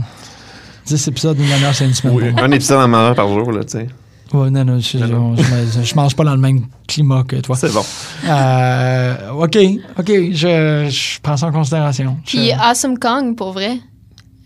[0.96, 2.14] 10 épisodes d'une demi-heure, c'est une semaine.
[2.16, 2.42] Oui, pour moi.
[2.44, 3.86] un épisode en mangeant par jour, là, tu sais.
[4.32, 5.36] Ouais, non, non, je, Non, non.
[5.36, 5.42] je,
[5.80, 7.56] je- je mange pas dans le même climat que toi.
[7.56, 7.82] C'est bon.
[8.28, 9.58] Euh, OK,
[9.98, 12.16] OK, je, je prends ça en considération.
[12.24, 13.78] Puis Je- Awesome Kong, pour vrai.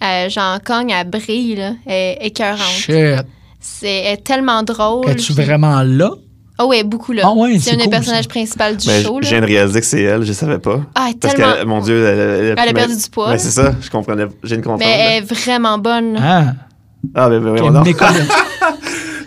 [0.02, 1.72] Euh, genre, Kong, elle brille, là.
[1.86, 2.58] Elle est écœurante.
[2.60, 3.26] Shit.
[3.60, 5.08] C'est elle est tellement drôle.
[5.08, 6.10] Es-tu puis- vraiment là?
[6.58, 7.22] Ah oui, beaucoup, là.
[7.24, 8.28] Ah ouais, c'est un des personnages ça.
[8.30, 9.30] principaux du Mais show, je là.
[9.30, 10.80] viens de réaliser que c'est elle, je savais pas.
[10.94, 11.52] Ah, elle est Parce tellement...
[11.54, 13.30] que, mon Dieu, elle, elle, Elle a perdu du poids.
[13.30, 14.26] Mais c'est ça, je comprenais.
[14.42, 14.84] Je viens de comprendre.
[14.84, 16.16] Mais elle est vraiment bonne.
[16.22, 16.52] Ah,
[17.14, 18.20] Ah, ben, ben, méconnaît-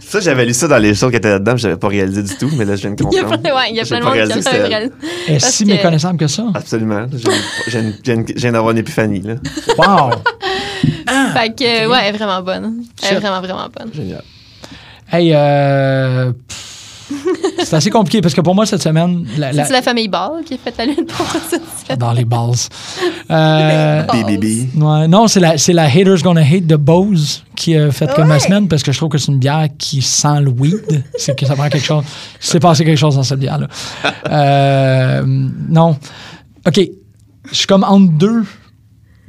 [0.07, 2.33] Ça, j'avais lu ça dans les choses qui étaient là-dedans, puis j'avais pas réalisé du
[2.37, 3.41] tout, mais là, je viens de Il y a comprendre.
[3.43, 4.73] plein, ouais, il y a J'ai plein de monde qui réalisé a que fait c'était
[4.73, 4.87] un elle.
[4.87, 6.43] vrai- Elle est Parce si que- méconnaissable que ça.
[6.55, 7.07] Absolument.
[7.11, 9.33] Je viens- Je je je d'avoir une épiphanie, là.
[9.77, 10.11] Wow!
[11.33, 11.91] Fait que, ok.
[11.91, 12.83] ouais, elle est vraiment bonne.
[13.03, 13.89] Elle est vraiment, vraiment bonne.
[13.93, 14.23] Génial.
[15.11, 16.76] Hey, euh, pff,
[17.63, 20.43] c'est assez compliqué parce que pour moi, cette semaine, la, la- C'est la famille Ball
[20.45, 21.95] qui a fait la lutte pour ça.
[21.95, 22.51] dans les balls.
[23.29, 24.23] Euh, Balls.
[24.25, 24.69] BBB.
[24.81, 28.27] ouais, non, c'est la, c'est la Haters Gonna Hate de Bose qui a fait comme
[28.29, 31.03] ma semaine parce que je trouve que c'est une bière qui sent le weed.
[31.17, 32.03] c'est que ça prend quelque chose.
[32.39, 33.67] S'est passé quelque chose dans cette bière-là.
[34.31, 35.97] Euh, non.
[36.65, 36.79] OK.
[37.49, 38.43] Je suis comme entre deux,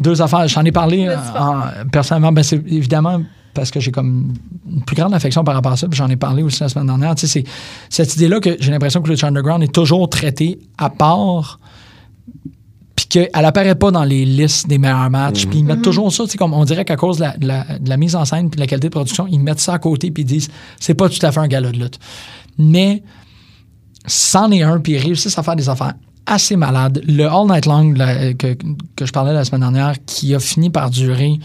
[0.00, 0.46] deux affaires.
[0.48, 2.32] J'en ai parlé en- personnellement.
[2.32, 3.20] Ben, c'est évidemment
[3.58, 4.32] parce que j'ai comme
[4.70, 5.88] une plus grande affection par rapport à ça.
[5.88, 7.14] Puis j'en ai parlé aussi la semaine dernière.
[7.16, 7.44] Tu sais,
[7.90, 11.58] c'est cette idée-là que j'ai l'impression que le Underground est toujours traité à part
[12.96, 15.46] puis qu'elle apparaît pas dans les listes des meilleurs matchs.
[15.46, 17.46] Puis ils mettent toujours ça, tu sais, comme on dirait qu'à cause de la, de
[17.46, 19.74] la- de la mise en scène puis de la qualité de production, ils mettent ça
[19.74, 20.48] à côté puis ils disent
[20.80, 21.98] c'est pas tout à fait un gala de lutte.
[22.58, 23.02] Mais
[24.06, 25.94] c'en est un, puis ils réussissent à faire des affaires
[26.26, 27.02] assez malades.
[27.06, 28.56] Le All Night Long la- que,
[28.96, 31.38] que je parlais la semaine dernière, qui a fini par durer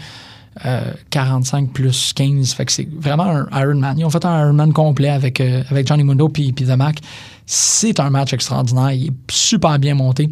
[0.64, 3.98] euh, 45 plus 15, fait que c'est vraiment un Ironman.
[3.98, 7.00] Ils ont fait un Ironman complet avec, euh, avec Johnny Mundo puis, The Mac.
[7.44, 8.92] C'est un match extraordinaire.
[8.92, 10.30] Il est super bien monté.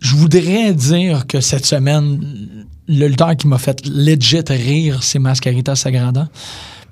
[0.00, 5.74] Je voudrais dire que cette semaine, le lutteur qui m'a fait legit rire, c'est Mascarita
[5.74, 6.28] Sagrada.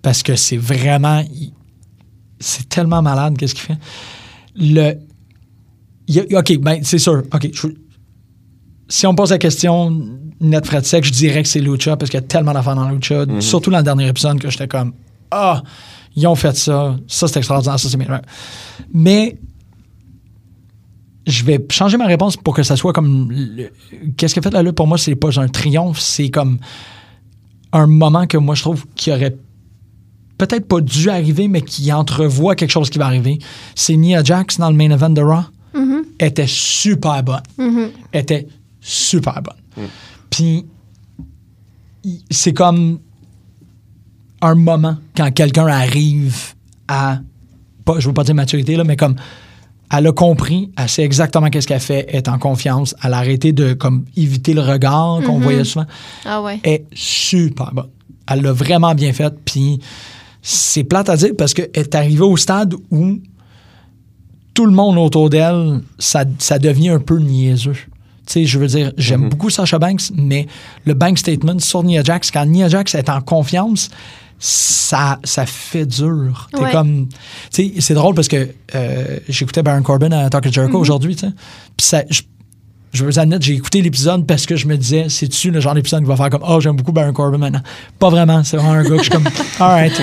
[0.02, 1.22] Parce que c'est vraiment.
[2.40, 3.78] C'est tellement malade, qu'est-ce qu'il fait.
[4.56, 6.36] Le.
[6.36, 7.22] OK, ben, c'est sûr.
[7.32, 7.48] OK.
[8.88, 12.10] si on pose la question net frais de sec, je dirais que c'est Lucha parce
[12.10, 14.92] qu'il y a tellement d'affaires dans Lucha, surtout dans le dernier épisode que j'étais comme
[15.30, 15.62] Ah,
[16.16, 18.20] ils ont fait ça, ça c'est extraordinaire, ça c'est bien.
[18.92, 19.38] Mais
[21.26, 23.70] je vais changer ma réponse pour que ça soit comme le-
[24.16, 24.74] qu'est-ce qui a fait la lutte?
[24.76, 26.58] Pour moi, c'est pas un triomphe, c'est comme
[27.72, 29.36] un moment que moi je trouve qui aurait
[30.36, 33.38] peut-être pas dû arriver, mais qui entrevoit quelque chose qui va arriver.
[33.74, 35.42] C'est Nia Jax dans le main event de Raw.
[36.20, 37.40] était super bonne.
[37.58, 37.88] Mhm.
[38.12, 38.46] était
[38.80, 39.86] super bonne.
[40.34, 40.66] Puis,
[42.28, 42.98] c'est comme
[44.40, 46.54] un moment quand quelqu'un arrive
[46.88, 47.20] à,
[47.84, 49.14] pas, je veux pas dire maturité, là, mais comme
[49.92, 53.18] elle a compris, elle sait exactement qu'est-ce qu'elle fait, elle est en confiance, elle a
[53.18, 55.86] arrêté de comme éviter le regard qu'on voyait souvent.
[56.24, 56.58] Ah ouais.
[56.64, 57.90] Elle est super bonne.
[58.26, 59.78] Elle l'a vraiment bien faite, puis
[60.42, 63.20] c'est plate à dire parce qu'elle est arrivée au stade où
[64.52, 67.76] tout le monde autour d'elle, ça, ça devient un peu niaiseux.
[68.26, 70.46] Tu sais, je veux dire, j'aime beaucoup Sasha Banks, mais
[70.86, 73.90] le bank statement sur Nia Jax, quand Nia Jax est en confiance,
[74.38, 76.48] ça, ça fait dur.
[76.52, 76.70] T'es Ouais.
[76.72, 77.08] comme.
[77.52, 81.26] Tu sais, c'est drôle parce que euh, j'écoutais Baron Corbin à Talk Jericho aujourd'hui, tu
[81.26, 81.32] sais.
[81.76, 82.02] Puis ça.
[82.10, 82.22] je-
[82.92, 85.74] je veux vous admettre, j'ai écouté l'épisode parce que je me disais, c'est-tu le genre
[85.74, 87.62] d'épisode qui va faire comme, oh, j'aime beaucoup Baron Corbin maintenant?
[87.98, 89.26] Pas vraiment, c'est vraiment un gars que je suis comme,
[89.58, 90.00] alright.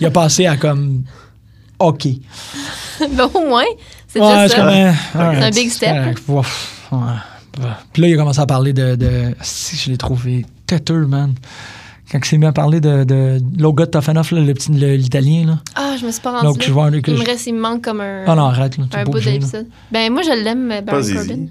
[0.00, 1.04] Il a passé à comme,
[1.78, 2.08] OK.
[3.00, 3.64] Ben, au moins,
[4.06, 4.66] c'est Ouais, déjà c'est ça.
[5.18, 5.88] alright, un big step.
[5.96, 6.22] correct.
[6.28, 6.98] Ouf, ouais.
[7.92, 8.94] Puis là, il a commencé à parler de.
[8.96, 11.34] de si je l'ai trouvé têteux, man.
[12.10, 14.54] Quand il s'est mis à parler de, de l'autre gars de Tough Enough, là, le
[14.54, 15.58] petit, le- l'italien, là.
[15.74, 16.72] Ah, je me suis pas rendue Donc, je là.
[16.72, 18.84] vois que Il je- me reste, il me manque comme un, Ah non, arrête, là.
[18.94, 19.20] un bout là.
[19.32, 19.66] d'épisode.
[19.90, 21.14] Ben, moi, je l'aime, Pas Baron Zizi.
[21.16, 21.46] Corbin.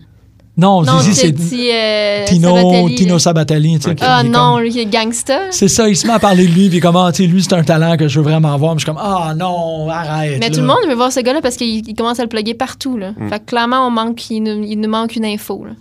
[0.58, 1.70] Non, Non, Zizi, c'est petit.
[1.74, 3.20] euh, Tino, Sabatelli, Tino là.
[3.20, 3.76] Sabatelli.
[3.76, 3.96] tu sais, Ok.
[3.98, 5.40] qui- Ah non, comme- lui, il est gangsta.
[5.52, 7.52] C'est ça, il se met à parler de lui, puis comment, tu sais, lui, c'est
[7.52, 8.74] un talent que je veux vraiment avoir.
[8.74, 10.40] Mais je suis comme, ah non, arrête.
[10.40, 10.56] Mais là.
[10.56, 12.96] tout le monde veut voir ce gars-là parce qu'il il commence à le plugger partout.
[12.98, 13.12] Là.
[13.20, 13.28] Mm.
[13.28, 15.66] Fait que clairement, on manque, il, nous, il nous manque une info.
[15.66, 15.72] Là.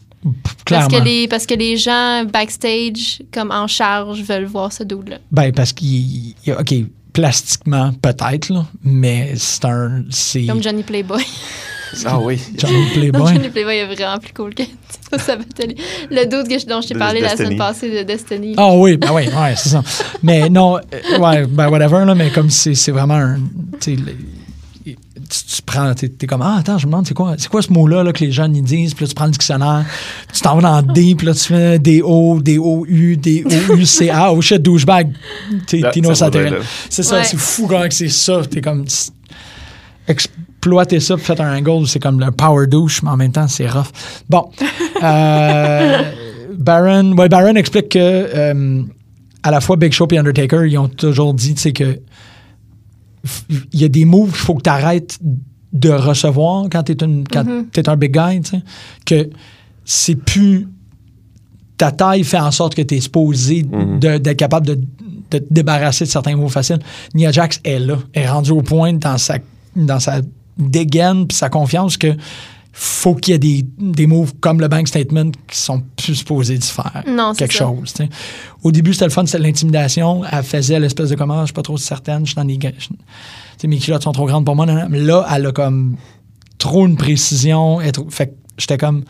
[0.68, 5.18] Parce, que les, parce que les gens backstage, comme en charge, veulent voir ce dude-là.
[5.30, 6.34] Ben, parce qu'il.
[6.46, 6.74] il- OK,
[7.12, 10.04] plastiquement, peut-être, là, mais c'est un.
[10.10, 10.46] C'est.
[10.46, 11.22] Comme Johnny Playboy.
[12.06, 12.40] Ah oui.
[12.58, 13.34] Johnny Non, Playboy.
[13.34, 14.62] Johnny Playboy est vraiment plus cool que
[15.18, 15.76] Sabatelli.
[16.10, 18.54] Le dude que je- dont je t'ai parlé la semaine passée de Destiny.
[18.56, 19.82] Ah oui, ben oui, ouais, c'est ça.
[20.22, 23.38] Mais non, euh, ouais, ben whatever, là, mais comme c'est c'est vraiment un.
[25.42, 27.73] Tu prends, t'es es comme, ah, attends, je me demande, c'est quoi, c'est quoi ce
[27.73, 29.85] mot-là là, que les jeunes ils disent, puis là, tu prends le dictionnaire,
[30.33, 35.12] tu t'en vas dans D, puis là, tu fais D-O, D-O-U, D-O-U-C-A, oh shit, douchebag,
[36.09, 36.53] va Satterel.
[36.55, 36.59] là.
[36.88, 37.25] C'est ça, Ouais.
[37.25, 38.85] c'est fou quand c'est ça, t'es comme,
[40.07, 43.49] exploiter ça, puis faire un angle, c'est comme le power douche, mais en même temps,
[43.49, 43.87] c'est rough.
[44.29, 44.51] Bon.
[45.03, 46.03] Euh,
[46.59, 48.83] Baron, ouais, Baron explique que euh,
[49.42, 51.99] à la fois Big Show et Undertaker, ils ont toujours dit, tu sais, que
[53.72, 55.18] il y a des moves qu'il faut que tu arrêtes
[55.72, 58.62] de recevoir quand tu es, un big guy, tu sais,
[59.04, 59.30] que
[59.84, 60.68] c'est plus
[61.76, 64.74] ta taille fait en sorte que tu es supposé de- d'être capable de,
[65.30, 66.78] de te débarrasser de certains moves faciles.
[67.14, 69.38] Nia Jax est là, est rendue au point dans sa,
[69.74, 70.20] dans sa
[70.56, 72.14] dégaine puis sa confiance que
[72.76, 76.58] faut qu'il y ait des, des moves comme le bank statement qui sont plus supposés
[76.58, 77.60] de faire Non, quelque ça.
[77.66, 77.94] chose.
[78.64, 80.22] Au début, c'était le fun, c'était l'intimidation.
[80.30, 82.58] Elle faisait l'espèce de comment, je suis pas trop certaine, je suis dans des.
[82.60, 84.66] je- mes culottes sont trop grandes pour moi.
[84.88, 85.96] Mais là, elle a comme
[86.58, 87.78] trop une précision.
[87.92, 89.04] trop- fait que j'étais comme.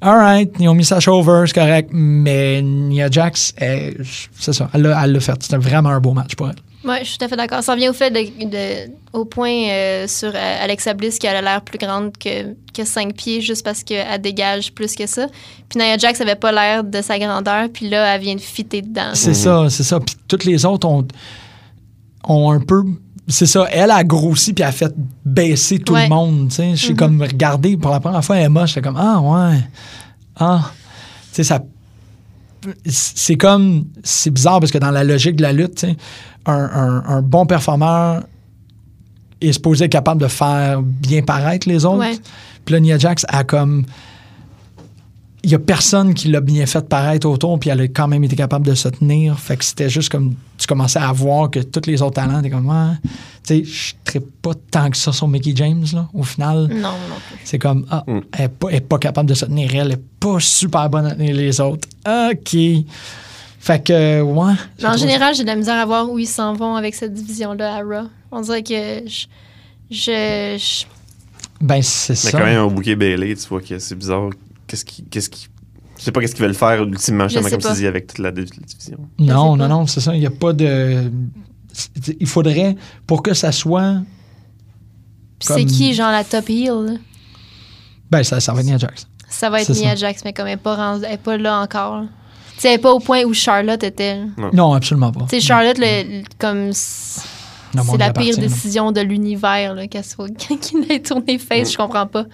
[0.00, 5.20] Alright, ils ont mis Sasha over, c'est correct, mais Nia Jax, c'est ça, elle l'a
[5.20, 5.40] fait.
[5.42, 6.56] C'était vraiment un beau match pour elle.
[6.84, 7.62] Oui, je suis tout à fait d'accord.
[7.62, 11.40] Ça revient au fait de, de- au point euh, sur euh, Alexa Bliss qui a
[11.40, 15.26] l'air plus grande que, que 5 pieds juste parce qu'elle dégage plus que ça.
[15.68, 18.82] Puis Nia Jax avait pas l'air de sa grandeur, puis là, elle vient de fitter
[18.82, 19.10] dedans.
[19.14, 20.00] C'est ça, c'est ça.
[20.00, 21.06] Puis toutes les autres ont,
[22.24, 22.82] ont un peu.
[23.28, 24.92] C'est ça, elle a grossi puis a fait
[25.24, 26.04] baisser tout Ouais.
[26.04, 26.48] le monde.
[26.48, 26.72] tu sais.
[26.74, 29.58] J'ai comme regardé pour la première fois Emma, j'étais comme Ah ouais.
[30.36, 30.72] Ah.
[31.30, 31.62] Tu sais, ça.
[32.86, 33.86] C'est comme.
[34.04, 35.96] C'est bizarre parce que dans la logique de la lutte, tu sais,
[36.46, 38.22] un, un- un bon performeur
[39.40, 41.98] est supposé être capable de faire bien paraître les autres.
[41.98, 42.16] Ouais.
[42.64, 43.84] Puis là, Nia Jax a comme.
[45.44, 48.22] Il y a personne qui l'a bien fait paraître autour, puis elle a quand même
[48.22, 49.36] été capable de se tenir.
[49.40, 50.34] Fait que c'était juste comme.
[50.56, 52.68] Tu commençais à voir que tous les autres talents, t'es comme.
[52.68, 52.94] Ouais.
[53.44, 56.08] Tu sais, je ne pas tant que ça sur Mickey James, là.
[56.14, 57.40] Au final, Non, non plus.
[57.42, 57.84] c'est comme.
[57.90, 58.20] Ah, Mm.
[58.34, 59.80] elle n'est pas, pas capable de se tenir, elle.
[59.80, 61.88] Elle n'est pas super bonne à tenir les autres.
[62.06, 62.56] OK.
[63.64, 64.54] Fait que, ouais.
[64.80, 67.14] Mais en général, j'ai de la misère à voir où ils s'en vont avec cette
[67.14, 68.08] division-là à Raw.
[68.32, 69.26] On dirait que je.
[69.88, 70.84] je- je-
[71.60, 72.38] Ben, c'est Mais ça.
[72.40, 74.30] quand même, au bouquet Bailey, tu vois que c'est bizarre.
[74.66, 75.04] Qu'est-ce qui.
[75.04, 75.46] Qu'est-ce qui.
[75.96, 77.68] Je sais pas qu'est-ce qu'ils veulent faire ultimement, Je justement, comme pas.
[77.74, 78.98] tu dis, avec toute la, division.
[79.20, 80.12] Non, non, non, c'est ça.
[80.12, 81.12] Il n'y a pas de.
[82.18, 82.74] Il faudrait,
[83.06, 83.98] pour que ça soit.
[85.38, 86.72] Puis Comme- c'est qui, genre, la top heel?
[86.84, 86.92] là?
[88.10, 89.06] Ben, ça, ça va être Nia Jax.
[89.28, 89.94] Ça va être Nia ça.
[89.94, 92.04] Jax, mais comme elle n'est pas, rendue- elle est pas là encore.
[92.68, 94.16] N'est pas au point où Charlotte était.
[94.36, 94.50] là.
[94.52, 95.26] Non, absolument pas.
[95.28, 97.22] Tu sais, Charlotte, le- le- comme c'est
[97.98, 102.24] la pire décision de l'univers là, qu'elle soit qu'il ait tourné face, je comprends pas.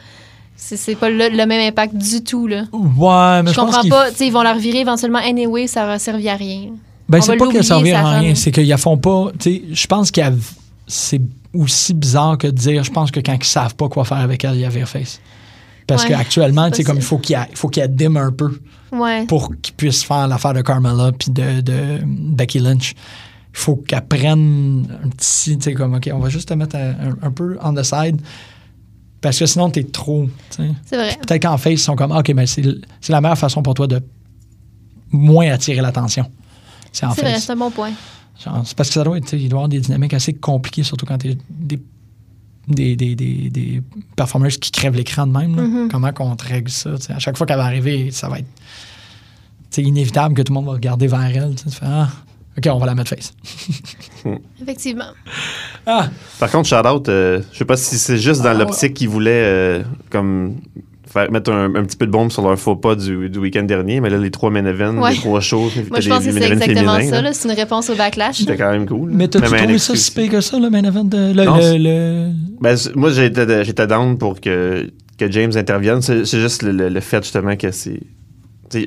[0.57, 2.64] C'est c'est pas le, le même impact du tout là.
[2.73, 5.21] Ouais, mais Je je, pense comprends qu'il pas, tu sais, ils vont la revirer éventuellement
[5.21, 6.71] anyway, ça va servir à rien.
[7.09, 9.29] Ben, c'est pas qu'elle l'oublier, servir à rien, c'est qu'ils la font pas.
[9.38, 10.33] Tu sais, je pense qu'il y a.
[10.88, 11.21] C'est
[11.55, 14.45] aussi bizarre que de dire, je pense que quand ils savent pas quoi faire avec
[14.45, 15.21] elle, il y avait face.
[15.87, 18.33] Parce Ouais, qu'actuellement, tu sais, c'est comme il faut qu'il y a- faut dime un
[18.33, 18.59] peu
[18.92, 19.27] Ouais.
[19.27, 22.94] pour qu'ils puissent faire l'affaire de Carmella puis de, de Becky Lynch.
[23.53, 26.77] Il faut qu'elle prenne un petit, tu sais, comme, OK, on va juste te mettre
[26.77, 28.20] un, un peu on the side.
[29.20, 30.29] Parce que sinon, t'es trop.
[30.51, 31.16] C'est vrai.
[31.27, 32.62] Peut-être qu'en face, ils sont comme, OK, mais c'est
[33.09, 34.01] la meilleure façon pour toi de
[35.11, 36.31] moins attirer l'attention.
[36.92, 37.92] C'est en C'est vrai, c'est un bon point.
[38.37, 41.07] C'est parce que ça doit être, il doit y avoir des dynamiques assez compliquées, surtout
[41.07, 41.81] quand t'es des,
[42.68, 43.83] des, des, des, des
[44.16, 45.57] performers qui crèvent l'écran de même.
[45.57, 45.62] là.
[45.62, 45.88] Mhm.
[45.90, 46.90] Comment qu'on te règle ça?
[47.09, 48.48] À chaque fois qu'elle va arriver, ça va être
[49.70, 51.54] c'est inévitable que tout le monde va regarder vers elle.
[51.54, 51.70] tu sais.
[51.70, 52.09] Tu fais, ah,
[52.57, 53.35] OK, on va la mettre face.
[54.62, 55.04] Effectivement.
[55.87, 56.09] Ah,
[56.40, 59.31] Par contre, shout-out, euh, je sais pas si c'est juste dans Ah, l'optique qu'ils voulaient
[59.44, 60.57] euh, comme
[61.11, 63.62] faire, mettre un, un petit peu de bombe sur leur faux pas du, du week-end
[63.62, 65.11] dernier, mais là, les trois main events, Ouais.
[65.12, 67.23] les trois shows, Moi, je pense que c'est exactement ça.
[67.23, 67.33] là.
[67.33, 68.37] C'est une réponse au backlash.
[68.38, 69.11] C'était quand même cool.
[69.12, 71.05] mais t'as-tu trouvé ça si pire que ça, le main event?
[71.05, 76.03] De, le, Non, le- Ben, moi, j'étais j'étais down pour que, que James intervienne.
[76.03, 78.01] C'est c'est juste le, le- le fait, justement, que c'est.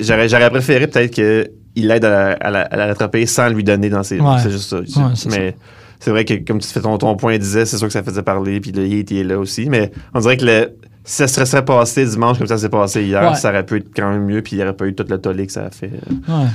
[0.01, 3.63] J'aurais j'aurais préféré peut-être qu'il aide à la, à, la, à la rattraper sans lui
[3.63, 4.19] donner dans ses.
[4.19, 4.35] Ouais.
[4.43, 4.79] C'est juste ça.
[4.85, 5.55] C'est- Ouais, c'est mais
[5.99, 8.21] c'est vrai que, comme tu fais ton, ton point disait, c'est sûr que ça faisait
[8.23, 8.59] parler.
[8.59, 9.69] Puis le Heat, il est là aussi.
[9.69, 10.69] Mais on dirait que le,
[11.03, 13.35] ça se serait passé dimanche comme ça s'est passé hier, Ouais.
[13.35, 15.17] ça aurait pu être quand même mieux, puis il n'y aurait pas eu tout le
[15.19, 15.91] tollé que ça a fait.
[16.27, 16.45] Ouais.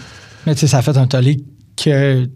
[0.46, 1.38] Mais tu sais, ça a fait un tollé
[1.76, 2.26] que.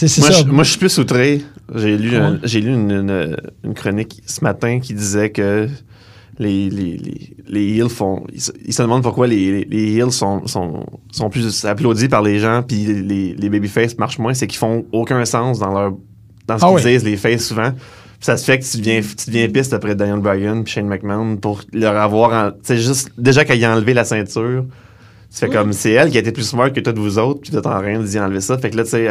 [0.00, 0.32] Moi, ça.
[0.32, 1.42] je, moi, je suis plus outré.
[1.74, 5.68] J'ai lu, un- j'ai lu une, une- une chronique ce matin qui disait que
[6.38, 8.24] les, les, les, les heels font.
[8.32, 12.22] Ils, se- ils se demandent pourquoi les, les heels sont, sont, sont plus applaudis par
[12.22, 14.34] les gens, puis les, les babyface marchent moins.
[14.34, 15.92] C'est qu'ils font aucun sens dans, leur,
[16.48, 16.92] dans ce Ah qu'ils oui.
[16.92, 17.70] disent, les faces, souvent.
[18.24, 21.36] Ça se fait que tu deviens, tu deviens piste après Daniel Bryan puis Shane McMahon
[21.36, 22.52] pour leur avoir.
[22.62, 23.10] sais, juste.
[23.18, 24.64] Déjà, quand il a enlevé la ceinture.
[25.30, 27.54] Tu fais comme, c'est elle qui a été plus smart que tous vous autres, puis
[27.54, 28.56] êtes en train d'y enlever ça.
[28.56, 29.10] Fait que là, tu sais,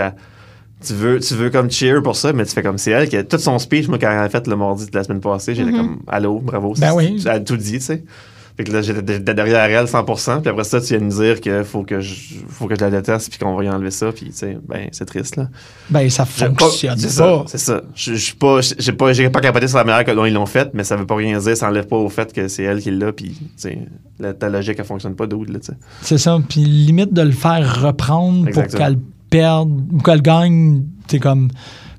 [0.83, 3.17] tu veux, tu veux comme cheer pour ça, mais tu fais comme, c'est elle qui
[3.17, 5.53] a tout son speech, moi, quand elle a fait le mardi de la semaine passée,
[5.53, 6.73] j'étais comme, allô, bravo.
[6.79, 7.21] Ben c'est- oui.
[7.23, 8.03] Elle a tout dit, tu sais.
[8.55, 11.41] Fait que là, j'étais derrière elle 100%, puis après ça, tu viens de me dire
[11.41, 14.11] qu'il faut que je, faut que je la déteste, puis qu'on va y enlever ça,
[14.11, 15.47] puis tu sais, ben, c'est triste, là.
[15.89, 17.81] Ben, ça fonctionne C'est ça, c'est ça.
[17.95, 20.45] Je suis pas, j'ai pas, j'ai pas capoté sur la manière que- dont ils l'ont
[20.45, 22.79] fait, mais ça veut pas rien dire, ça enlève pas au fait que c'est elle
[22.79, 23.79] qui l'a, puis tu sais,
[24.19, 25.73] la- ta logique, elle fonctionne pas d'où, là, tu sais.
[26.01, 26.37] C'est ça.
[26.47, 28.99] Puis limite de le faire reprendre pour qu'elle
[29.31, 31.49] perde ou qu'elle gagne, c'est comme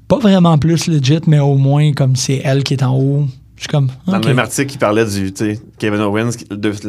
[0.06, 3.26] pas vraiment plus legit, mais au moins comme c'est elle qui est en haut.
[3.56, 3.88] Je suis comme.
[4.06, 5.32] Dans le même article, qui parlait du
[5.78, 6.32] Kevin Owens,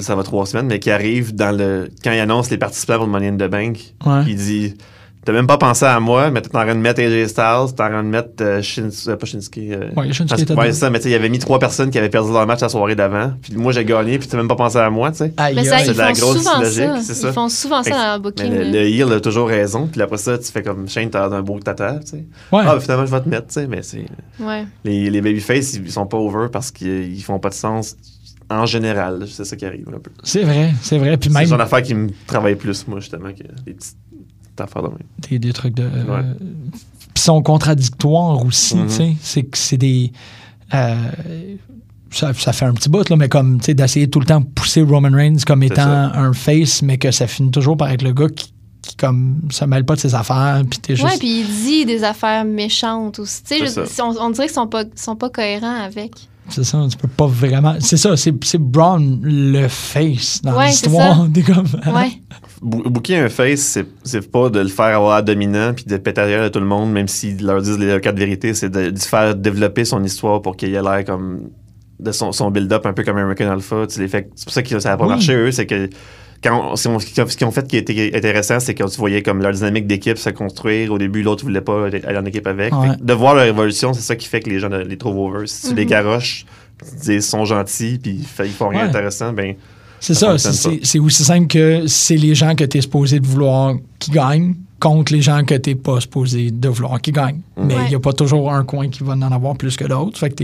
[0.02, 1.90] ça va trois semaines, mais qui arrive dans le.
[2.04, 4.24] Quand il annonce les participants pour le Money in the Bank, Ouais.
[4.28, 4.74] il dit
[5.26, 7.82] T'as même pas pensé à moi, mais t'es en train de mettre AJ Styles, t'es
[7.84, 9.58] en train de mettre euh, Shins- euh, pas Shinsuke.
[9.58, 10.74] euh, Ouais, Shinsuke parce- était ouais, dedans.
[10.74, 12.62] c'est ça, mais tu sais, il avait mis trois personnes qui avaient perdu leur match
[12.62, 15.18] la soirée d'avant, puis moi j'ai gagné, puis t'as même pas pensé à moi, tu
[15.18, 15.34] sais.
[15.56, 15.80] Mais ça.
[15.80, 17.02] C'est ils de la font grosse souvent logique, ça.
[17.02, 17.28] c'est ça.
[17.30, 18.72] Ils font souvent ça dans le Mais booking.
[18.72, 21.60] le, heel a toujours raison, puis après ça, tu fais comme Shane, t'as un beau
[21.60, 22.26] tata, tu sais.
[22.52, 22.64] Ouais.
[22.66, 24.06] Ah, finalement, je vais te mettre, tu sais, mais c'est.
[24.40, 24.66] Ouais.
[24.84, 27.96] Les, les babyface, ils sont pas over parce qu'ils ils font pas de sens
[28.48, 29.26] en général.
[29.28, 30.12] C'est ça qui arrive un peu.
[30.24, 31.18] C'est vrai, c'est vrai.
[31.18, 33.98] Puis C'est même genre d'affaires qui me travaille plus, moi, justement, que les petites
[34.62, 34.98] affaires de même.
[35.30, 35.84] des, des trucs de.
[35.84, 36.24] euh, Ouais.
[37.14, 39.16] Puis sont contradictoires aussi, tu sais.
[39.22, 40.12] C'est que c'est des.
[40.74, 40.96] euh,
[42.12, 44.40] ça, ça fait un petit bout, là, mais comme, tu sais, d'essayer tout le temps
[44.42, 46.12] de pousser Roman Reigns comme étant ça.
[46.18, 49.66] un face, mais que ça finit toujours par être le gars qui, qui comme, se
[49.66, 51.08] mêle pas de ses affaires, puis t'es juste.
[51.10, 53.44] Ouais, puis il dit des affaires méchantes aussi.
[53.44, 56.12] Tu sais, on, on dirait qu'ils sont pas, sont pas cohérents avec.
[56.50, 57.76] C'est ça, tu peux pas vraiment.
[57.80, 61.28] C'est ça, c'est c'est Braun le face dans Ouais, c'est l'histoire.
[61.34, 61.66] T'es comme.
[61.94, 62.12] Ouais.
[62.62, 66.22] Bou- Booker un face, c'est- c'est pas de le faire avoir dominant puis de péter
[66.36, 69.36] à tout le monde, même s'ils leur disent les quatre vérités, c'est de, de faire
[69.36, 71.50] développer son histoire pour qu'il ait l'air comme
[72.00, 73.88] de son, son build-up un peu comme American Alpha.
[73.88, 75.10] Tu les fais- C'est pour ça que ça n'a pas Oui.
[75.12, 75.90] marché, eux, c'est que
[76.44, 79.88] quand ce qu'ils ont fait qui était intéressant, c'est que tu voyais comme leur dynamique
[79.88, 80.92] d'équipe se construire.
[80.92, 82.74] Au début, l'autre voulait pas aller en équipe avec.
[82.74, 82.90] Ouais.
[83.00, 85.48] De voir leur évolution, c'est ça qui fait que les gens les trouvent over.
[85.48, 85.76] Si tu Mhm.
[85.78, 86.46] les garoches,
[86.78, 88.86] puis tu dis ils sont gentils, puis ils font rien Ouais.
[88.88, 89.56] d'intéressant, ben
[90.00, 93.76] C'est Ça c'est aussi simple que c'est les gens que tu es supposé de vouloir
[93.98, 97.40] qui gagnent contre les gens que tu pas supposé de vouloir qui gagnent.
[97.58, 97.90] Mais il Ouais.
[97.90, 100.18] n'y a pas toujours un coin qui va en avoir plus que d'autres.
[100.20, 100.44] Fait que.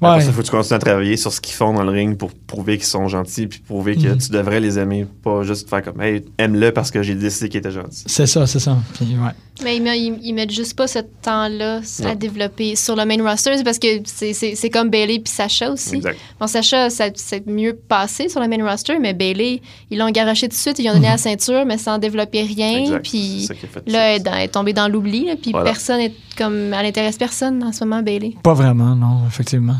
[0.00, 2.16] Après ça, faut que tu continues à travailler sur ce qu'ils font dans le ring
[2.16, 4.18] pour prouver qu'ils sont gentils, puis prouver que Mhm.
[4.18, 7.58] tu devrais les aimer, pas juste faire comme, hey, aime-le parce que j'ai décidé qu'il
[7.58, 8.04] était gentil.
[8.06, 8.78] C'est ça, c'est ça.
[8.94, 9.32] Puis, ouais.
[9.64, 12.14] Mais ils, ils- mettent juste pas ce temps-là à Non.
[12.14, 13.56] développer sur le main roster.
[13.56, 15.96] C'est parce que c'est- comme Bailey puis Sacha aussi.
[15.96, 16.16] Exact.
[16.40, 20.48] Bon, Sacha, ça c'est mieux passé sur le main roster, mais Bailey, ils l'ont garoché
[20.48, 22.78] tout de suite, ils lui ont donné la ceinture, mais sans développer rien.
[22.78, 23.02] Exact.
[23.02, 25.64] Puis Fait là, elle est, dans- est tombée dans l'oubli, puis Voilà.
[25.70, 26.72] personne est comme.
[26.74, 28.34] Elle intéresse personne en ce moment, Bailey.
[28.42, 29.76] Pas vraiment, non, effectivement.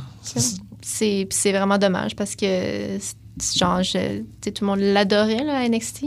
[0.81, 2.99] C'est vraiment dommage parce que,
[3.57, 6.05] genre, je- tu sais, tout le monde l'adorait, là, à NXT.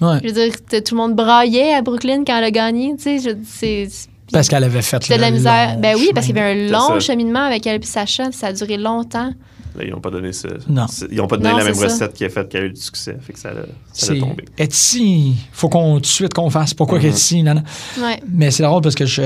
[0.00, 0.18] Ouais.
[0.22, 3.36] Je veux dire, tout le monde braillait à Brooklyn quand elle a gagné, tu sais.
[3.44, 5.74] c'est- Parce qu'elle avait fait C'était de la le misère.
[5.74, 8.32] long Ben oui, parce qu'il y avait un long cheminement avec elle et Sacha.
[8.32, 9.32] Ça a duré longtemps.
[9.76, 10.30] Là, ils n'ont pas donné.
[10.68, 10.86] Non.
[10.88, 11.84] c'est- Ils n'ont pas donné Non, la même ça.
[11.84, 13.16] recette qui a fait qu'il y a eu du succès.
[13.20, 13.52] Fait que ça a,
[13.92, 14.44] ça a tombé.
[14.56, 16.98] Etsy, faut qu'on tout de suite qu'on fasse pourquoi
[17.42, 17.62] non, non.
[18.00, 18.20] Ouais.
[18.30, 19.22] Mais c'est drôle parce que je,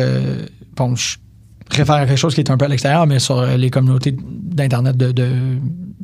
[0.77, 1.17] bon, je
[1.71, 4.97] réfère à quelque chose qui est un peu à l'extérieur, mais sur les communautés d'internet
[4.97, 5.59] de, de-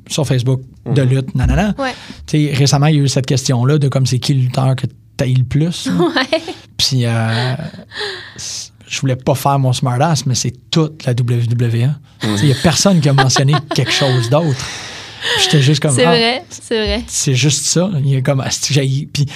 [0.09, 1.09] sur Facebook de Mhm.
[1.09, 1.75] lutte, nanana.
[1.79, 1.93] Ouais.
[2.27, 4.77] Tu sais, récemment, il y a eu cette question-là de comme c'est qui le lutteur
[4.77, 5.89] que t'as le plus.
[5.99, 6.41] Ouais.
[6.77, 7.55] Puis euh,
[8.87, 11.91] je voulais pas faire mon smartass, mais c'est toute la WWE.
[12.23, 14.65] Il y a personne qui a mentionné quelque chose d'autre.
[15.43, 17.03] J'étais juste comme C'est ah, vrai, c'est vrai.
[17.07, 17.91] c'est juste ça.
[18.01, 19.07] Il y a comme j'haïs.
[19.07, 19.27] puis,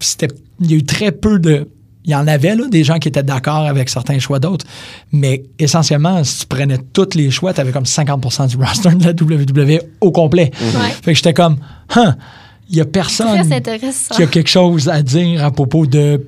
[0.00, 0.28] c'était
[0.60, 1.68] il y a eu très peu de
[2.04, 4.64] il y en avait là, des gens qui étaient d'accord avec certains choix d'autres,
[5.10, 9.04] mais essentiellement, si tu prenais tous les choix, tu avais comme 50% du roster de
[9.04, 10.52] la WWE au complet.
[10.60, 10.90] Ouais.
[11.02, 11.56] Fait que j'étais comme,
[11.96, 12.12] Huh,
[12.70, 13.42] il y a personne
[14.12, 16.24] qui a quelque chose à dire à propos de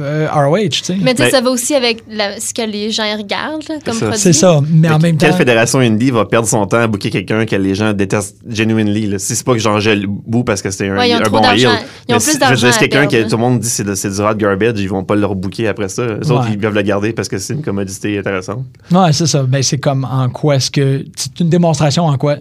[0.00, 0.96] euh, ROH, tu sais.
[1.00, 3.76] Mais tu sais, Mais- ça va aussi avec la- ce que les gens regardent là,
[3.84, 4.06] comme ça.
[4.06, 4.18] produit.
[4.20, 5.26] C'est ça, mais en même temps.
[5.26, 9.06] Quelle fédération indie va perdre son temps à booker quelqu'un que les gens détestent genuinely?
[9.06, 9.18] là?
[9.18, 11.42] Si c'est pas que genre je le boue parce que c'est un, Ouais, un bon
[11.42, 11.58] heel.
[11.60, 11.72] Ils ont
[12.08, 14.34] Mais plus si- d'argent Je veux quelqu'un que tout le monde dit c'est du hot
[14.34, 16.04] garbage, ils vont pas le rebooker après ça.
[16.06, 16.52] Les autres, Ouais.
[16.52, 18.64] ils peuvent le garder parce que c'est une commodité intéressante.
[18.90, 19.42] Ouais, c'est ça.
[19.44, 21.04] Ben, c'est comme en quoi est-ce que.
[21.16, 22.36] C'est une démonstration en quoi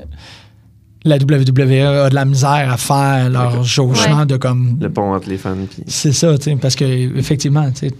[1.05, 4.25] la WWE a de la misère à faire leur jauchement Ouais.
[4.25, 4.77] de comme.
[4.81, 5.55] Le pont entre les fans.
[5.87, 6.83] C'est ça, tu sais, parce que
[7.17, 7.91] effectivement, tu sais,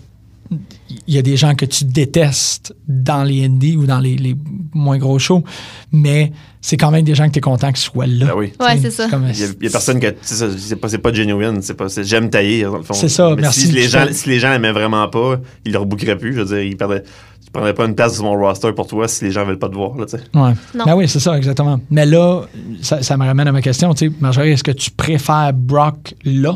[1.07, 4.35] il y a des gens que tu détestes dans les indies ou dans les, les
[4.73, 5.43] moins gros shows,
[5.91, 8.25] mais c'est quand même des gens que tu es content qu'ils soient là.
[8.25, 8.51] Ben oui.
[8.59, 9.07] Ouais, c'est ça.
[9.09, 10.07] comme- Il y, a, il y a personne que.
[10.21, 11.61] C'est pas, pas genuine.
[11.61, 11.87] C'est pas.
[11.87, 12.95] c'est j'aime tailler, dans le fond.
[12.95, 13.67] C'est ça, Mais merci.
[13.67, 16.33] Si les, gens, si les gens l'aimaient vraiment pas, ils le rebookeraient plus.
[16.33, 17.03] Je veux dire, ils perdraient.
[17.49, 19.69] Tu prendrais pas une place sur mon roster pour toi si les gens veulent pas
[19.69, 20.23] te voir, là, tu sais.
[20.35, 20.51] Ouais.
[20.75, 20.85] Non.
[20.85, 21.79] Ben oui, c'est ça, exactement.
[21.89, 22.43] Mais là,
[22.81, 23.91] ça, ça me ramène à ma question.
[23.95, 26.55] Tu sais, Marjorie, est-ce que tu préfères Brock là?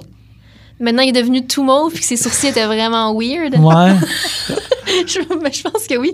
[0.79, 3.55] Maintenant, il est devenu tout mauve puis que ses sourcils étaient vraiment weird.
[3.57, 3.95] Ouais.
[5.07, 6.11] je, mais je pense que oui.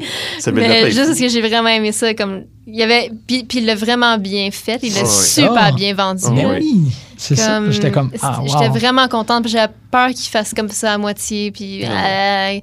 [0.54, 2.14] Mais juste parce que j'ai vraiment aimé ça.
[2.14, 4.80] Comme, il y avait, puis, puis il l'a vraiment bien fait.
[4.84, 5.72] Il l'a Ah super Ah.
[5.72, 6.24] bien vendu.
[6.28, 6.84] Ah Mais oui.
[7.18, 7.62] C'est ça.
[7.70, 8.12] J'étais comme.
[8.22, 9.48] Ah, J'étais vraiment contente.
[9.48, 11.52] J'avais peur qu'il fasse comme ça à moitié.
[11.52, 12.60] Puis, euh,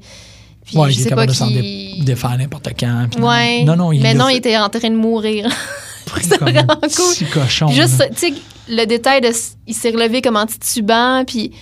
[0.67, 2.03] puis Ouais, je il sais pas capable de s'en qui.
[2.05, 3.09] défaire n'importe quand.
[3.21, 3.63] Ouais.
[3.65, 5.49] Non, non, il mais non, il était en train de mourir.
[6.21, 6.89] C'était vraiment un cool.
[6.91, 7.67] petit cochon.
[7.67, 8.35] Puis juste, tu sais,
[8.69, 9.31] le détail de.
[9.67, 11.25] Il s'est relevé comme anti-tubant.
[11.27, 11.53] Puis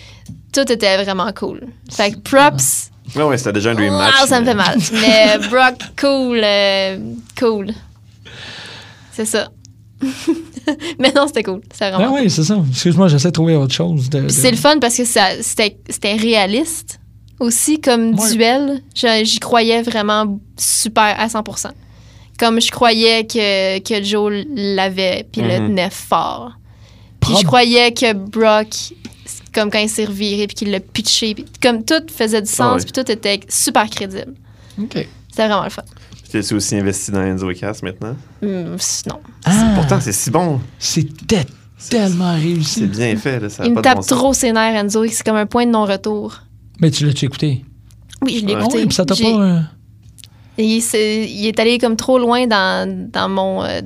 [0.53, 1.67] tout était vraiment cool.
[1.91, 2.91] Fait que props.
[3.17, 4.15] Ouais, ouais, c'était déjà un dream Wow, match.
[4.27, 4.79] ça me mais- fait mal.
[4.93, 6.41] Mais Brock, cool.
[6.43, 6.99] euh,
[7.39, 7.73] cool.
[9.13, 9.49] C'est ça.
[10.99, 11.61] mais non, c'était cool.
[11.73, 12.59] C'était Ben vraiment oui, c'est ça.
[12.71, 14.09] Excuse-moi, j'essaie de trouver autre chose.
[14.11, 16.99] De, de- Puis c'est le fun parce que ça- c'était c'était réaliste
[17.41, 18.33] aussi comme Ouais.
[18.33, 18.83] duel.
[19.25, 21.71] J'y croyais vraiment super à 100%.
[22.39, 25.69] Comme je croyais que, que Joe l'avait puis le Mhm.
[25.69, 26.53] tenait fort.
[27.21, 28.69] Puis je croyais que Brock,
[29.55, 32.85] comme quand il s'est reviré puis qu'il l'a pitché, puis comme tout faisait du sens
[32.85, 34.35] puis tout était super crédible.
[34.81, 35.07] OK.
[35.31, 35.83] C'était vraiment le fun.
[36.31, 38.17] Tu es aussi investi dans Enzo Cass maintenant?
[38.43, 38.77] Hum,
[39.09, 39.21] non.
[39.45, 40.61] Ah, Pourtant, c'est si bon.
[40.81, 41.47] c'était
[41.89, 42.81] tellement réussi.
[42.81, 43.39] C'est bien fait.
[43.39, 45.07] Là, ça a Il pas me de tape bon trop ses nerfs, Enzo.
[45.07, 46.41] C'est comme un point de non-retour.
[46.81, 47.65] Mais tu l'as-tu écouté?
[48.23, 48.55] Oui, je l'ai.
[48.55, 48.77] Ah écouté.
[48.79, 49.23] oui, puis ça t'a pas.
[49.29, 49.61] euh,
[50.59, 53.63] Et il, est allé comme trop loin dans, dans mon.
[53.65, 53.81] euh,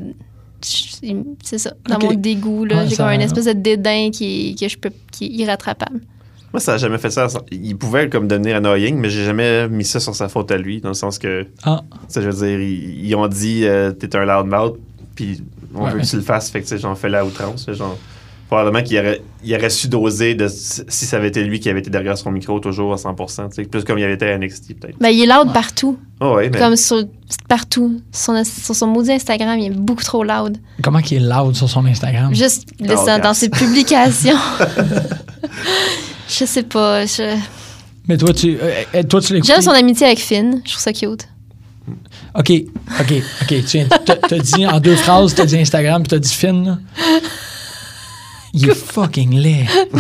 [0.61, 2.64] c'est ça, dans mon dégoût.
[2.64, 2.78] là.
[2.78, 6.01] Ouais, J'ai ça- comme une espèce de dédain qui, que je peux, qui est irrattrapable.
[6.53, 7.28] Moi, ça a jamais fait ça.
[7.53, 10.80] Il pouvait comme devenir annoying, mais j'ai jamais mis ça sur sa faute à lui,
[10.80, 13.93] dans le sens que, Ah, tu sais, je veux dire, ils, ils ont dit euh,
[13.93, 14.78] t'es un loudmouth,
[15.14, 15.43] puis
[15.74, 15.93] on Ouais.
[15.93, 17.66] veut que tu le fasses, fait que tu sais, j'en fais la outrance.
[17.66, 17.99] fait Genre,
[18.49, 21.80] probablement qu'il aurait, il aurait su doser de, si ça avait été lui qui avait
[21.80, 24.36] été derrière son micro toujours à 100%, tu sais, plus comme il avait été à
[24.38, 24.99] NXT peut-être.
[24.99, 25.99] Ben, il est loud partout.
[26.20, 27.05] Oh, ouais, mais Comme sur,
[27.46, 28.01] partout.
[28.11, 30.57] Sur, son- sur son maudit Instagram, il est beaucoup trop loud.
[30.82, 32.34] comment qu'il est loud sur son Instagram?
[32.34, 34.38] Juste Oh, dans, ses publications.
[36.28, 37.05] je sais pas.
[37.05, 37.36] je-
[38.09, 39.53] Mais toi, tu, euh, euh, toi, tu écouté?
[39.53, 40.62] J'aime son amitié avec Finn.
[40.64, 41.28] Je trouve ça cute.
[42.34, 42.53] OK,
[43.01, 43.64] OK, OK.
[43.66, 46.78] Tu t'as dit en deux phrases, t'as dit Instagram, puis t'as dit Finn, là.
[48.62, 49.66] Il est fucking laid.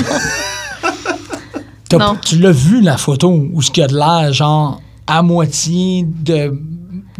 [1.88, 2.16] T'as- Non.
[2.24, 6.04] Tu l'as vu, la photo, où ce qu'il y a de l'air, genre, à moitié
[6.06, 6.52] de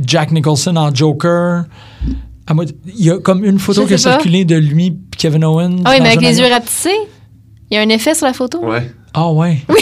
[0.04, 1.64] Jack Nicholson en Joker.
[2.46, 2.52] À
[2.86, 4.14] Il y a comme une photo Je qui a sais pas.
[4.16, 5.76] circulé de lui et Kevin Owens.
[5.84, 6.46] Ah oui, dans mais avec un les avion.
[6.46, 6.96] yeux rapetissés.
[7.70, 8.58] Il y a un effet sur la photo?
[8.64, 8.90] ouais.
[9.14, 9.58] Ah ouais.
[9.68, 9.74] OK,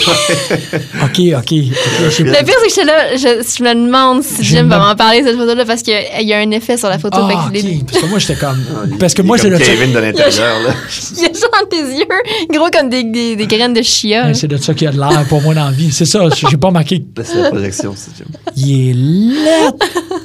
[1.03, 1.37] OK.
[1.37, 4.63] ok, j'ai- Le pire, c'est que j'étais là, je, je me demande si J'ai Jim
[4.67, 6.97] va même- m'en parler de cette photo-là parce qu'il y a un effet sur la
[6.97, 7.27] photo.
[7.27, 7.85] fait Ah, OK.
[7.87, 8.65] Parce que moi, j'étais comme...
[8.99, 9.57] Parce que moi, c'est le...
[9.59, 10.73] Kevin de l'intérieur, là.
[11.17, 11.25] Il y
[11.61, 12.05] dans tes yeux,
[12.51, 14.33] gros comme des, des, des graines de chia.
[14.33, 15.91] C'est de ça qu'il y a de l'air pour moi dans la vie.
[15.91, 18.25] C'est ça, j'ai pas marqué c'est la projection, c'est Jim.
[18.55, 19.73] Il est laid.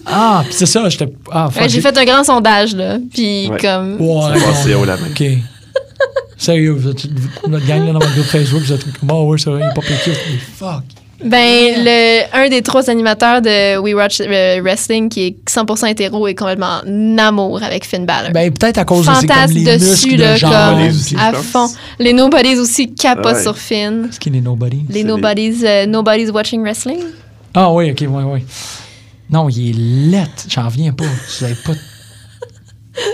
[0.07, 1.09] Ah, puis c'est ça, j'étais.
[1.31, 2.99] Ah, Ouais, j'ai fait un grand sondage, là.
[3.13, 3.59] Puis Ouais.
[3.61, 4.01] comme...
[4.01, 5.07] Ouais, C'est haut la main.
[5.11, 5.23] OK.
[6.37, 9.25] Sérieux, vous êtes, vous- notre gang là, dans votre groupe Facebook, vous êtes comme, oh
[9.31, 9.81] ouais, c'est vrai, il est pas
[10.57, 10.83] fuck.
[11.25, 16.27] Ben, le, un des trois animateurs de We Watch euh, Wrestling, qui est 100% hétéro,
[16.27, 18.33] est complètement en amour avec Finn Balor.
[18.33, 20.51] Ben, peut-être à cause de c'est comme Fantasme les dessus, là, de genre.
[20.51, 21.67] comme Nobodies aussi, à je fond.
[21.99, 23.43] Les Nobodies aussi capotent Ouais.
[23.43, 24.09] sur Finn.
[24.11, 24.83] Ce qui est les nobody.
[24.89, 26.99] Les Nobodies, euh, Nobody's Watching Wrestling?
[27.55, 28.41] Ah oui, ok, oui, oui.
[29.31, 30.29] Non, il est laid.
[30.49, 31.05] J'en reviens pas.
[31.05, 31.73] Vous avez pas.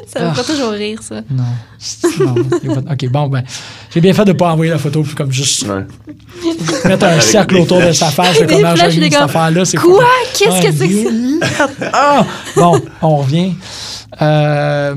[0.06, 0.34] Ça me Ah.
[0.34, 1.20] fait toujours rire, ça.
[1.30, 1.44] Non.
[2.84, 3.44] Pas- Ok, bon, ben.
[3.94, 5.86] J'ai bien fait de pas envoyer la photo, puis comme juste Ouais.
[6.84, 9.24] mettre un cercle des autour de sa face, de Des comment flèches, j'ai cette gars.
[9.24, 9.64] affaire-là.
[9.64, 9.98] c'est Quoi?
[10.00, 10.04] pas-
[10.36, 11.68] Qu'est-ce Ouais, que c'est que il ça?
[11.92, 12.26] Ah!
[12.56, 13.52] Bon, on revient.
[14.20, 14.94] Euh,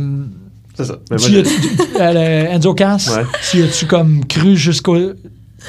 [0.76, 0.96] C'est ça.
[1.12, 3.26] Mais moi, tu, j'ai- tu- euh, Enzo Cass, Ouais.
[3.52, 4.98] tu as-tu comme cru jusqu'au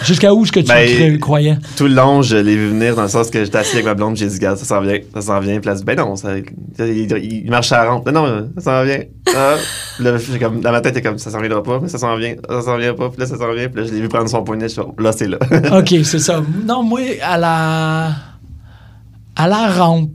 [0.04, 1.56] jusqu'à où est-ce que tu Ben, croyais?
[1.76, 3.94] tout le long, je l'ai vu venir dans le sens que j'étais assis avec ma
[3.94, 5.60] blonde, j'ai dit, gars, ça s'en vient, ça s'en vient.
[5.60, 7.12] Puis là, ben non, ça, il,
[7.44, 8.06] il marche à la rampe.
[8.10, 9.00] Non, non, ça s'en vient.
[9.36, 9.54] Ah.
[9.96, 11.88] Puis là, j'ai comme, dans ma tête, il est comme, ça s'en viendra pas, mais
[11.88, 13.68] ça s'en vient, ça s'en vient pas, puis là, ça s'en vient.
[13.68, 15.38] Puis là, je l'ai vu prendre son poignet, je suis là, c'est là.
[15.78, 16.42] OK, c'est ça.
[16.66, 18.10] Non, moi, à la
[19.36, 20.10] à la rampe,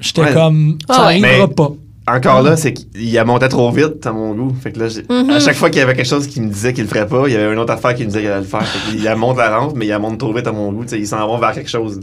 [0.00, 0.32] j'étais Ouais.
[0.34, 1.24] comme ça Ah ouais.
[1.24, 1.70] arrivera Mais- pas.
[2.08, 4.54] Encore là, c'est qu'il a monté trop vite à mon goût.
[4.62, 5.30] Fait que là, Mhm.
[5.30, 7.24] à chaque fois qu'il y avait quelque chose qui me disait qu'il le ferait pas,
[7.26, 8.64] il y avait une autre affaire qui me disait qu'il allait le faire.
[8.64, 10.84] Fait qu'il a monte la rampe, mais il a monte trop vite à mon goût.
[10.84, 11.98] Tu sais, ils s'en vont vers quelque chose.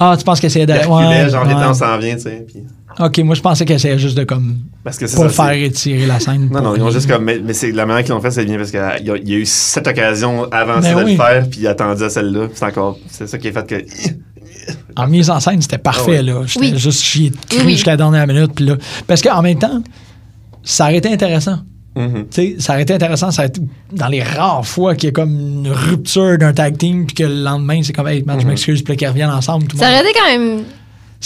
[0.00, 1.52] Ah, tu penses qu'essayer Il d'aller ouais, genre, ouais.
[1.52, 2.46] temps s'en vient, tu sais.
[2.46, 2.62] Puis...
[2.98, 5.28] Ok, moi je pensais qu'elle essayait juste de comme Parce que c'est ça.
[5.28, 6.48] faire c'est- étirer la scène.
[6.50, 7.24] Non, pour non, ils ont juste comme.
[7.24, 9.28] Mais, mais c'est la manière qu'ils l'ont fait, c'est bien parce qu'il y, a- il
[9.28, 11.10] y a eu cette occasion avant Ben de oui.
[11.10, 12.46] le faire, puis il attendait à celle-là.
[12.54, 12.96] C'est encore.
[13.10, 13.84] C'est ça qui est fait que.
[14.96, 16.22] En mise en scène, c'était parfait, Ah ouais.
[16.22, 16.42] là.
[16.46, 16.78] J'étais Oui.
[16.78, 17.72] juste cru Oui, oui.
[17.72, 18.52] jusqu'à la dernière minute.
[18.54, 19.82] Puis là, parce qu'en même temps,
[20.62, 21.58] ça aurait été intéressant.
[21.96, 23.60] Tu sais, ça aurait été intéressant, ça aurait été
[23.92, 27.22] dans les rares fois qu'il y a comme une rupture d'un tag team, puis que
[27.22, 28.50] le lendemain, c'est comme, hey, man, je Mhm.
[28.50, 29.66] m'excuse, puis qu'ils reviennent ensemble.
[29.66, 30.00] Tout le Ça monde.
[30.00, 30.64] aurait été quand même.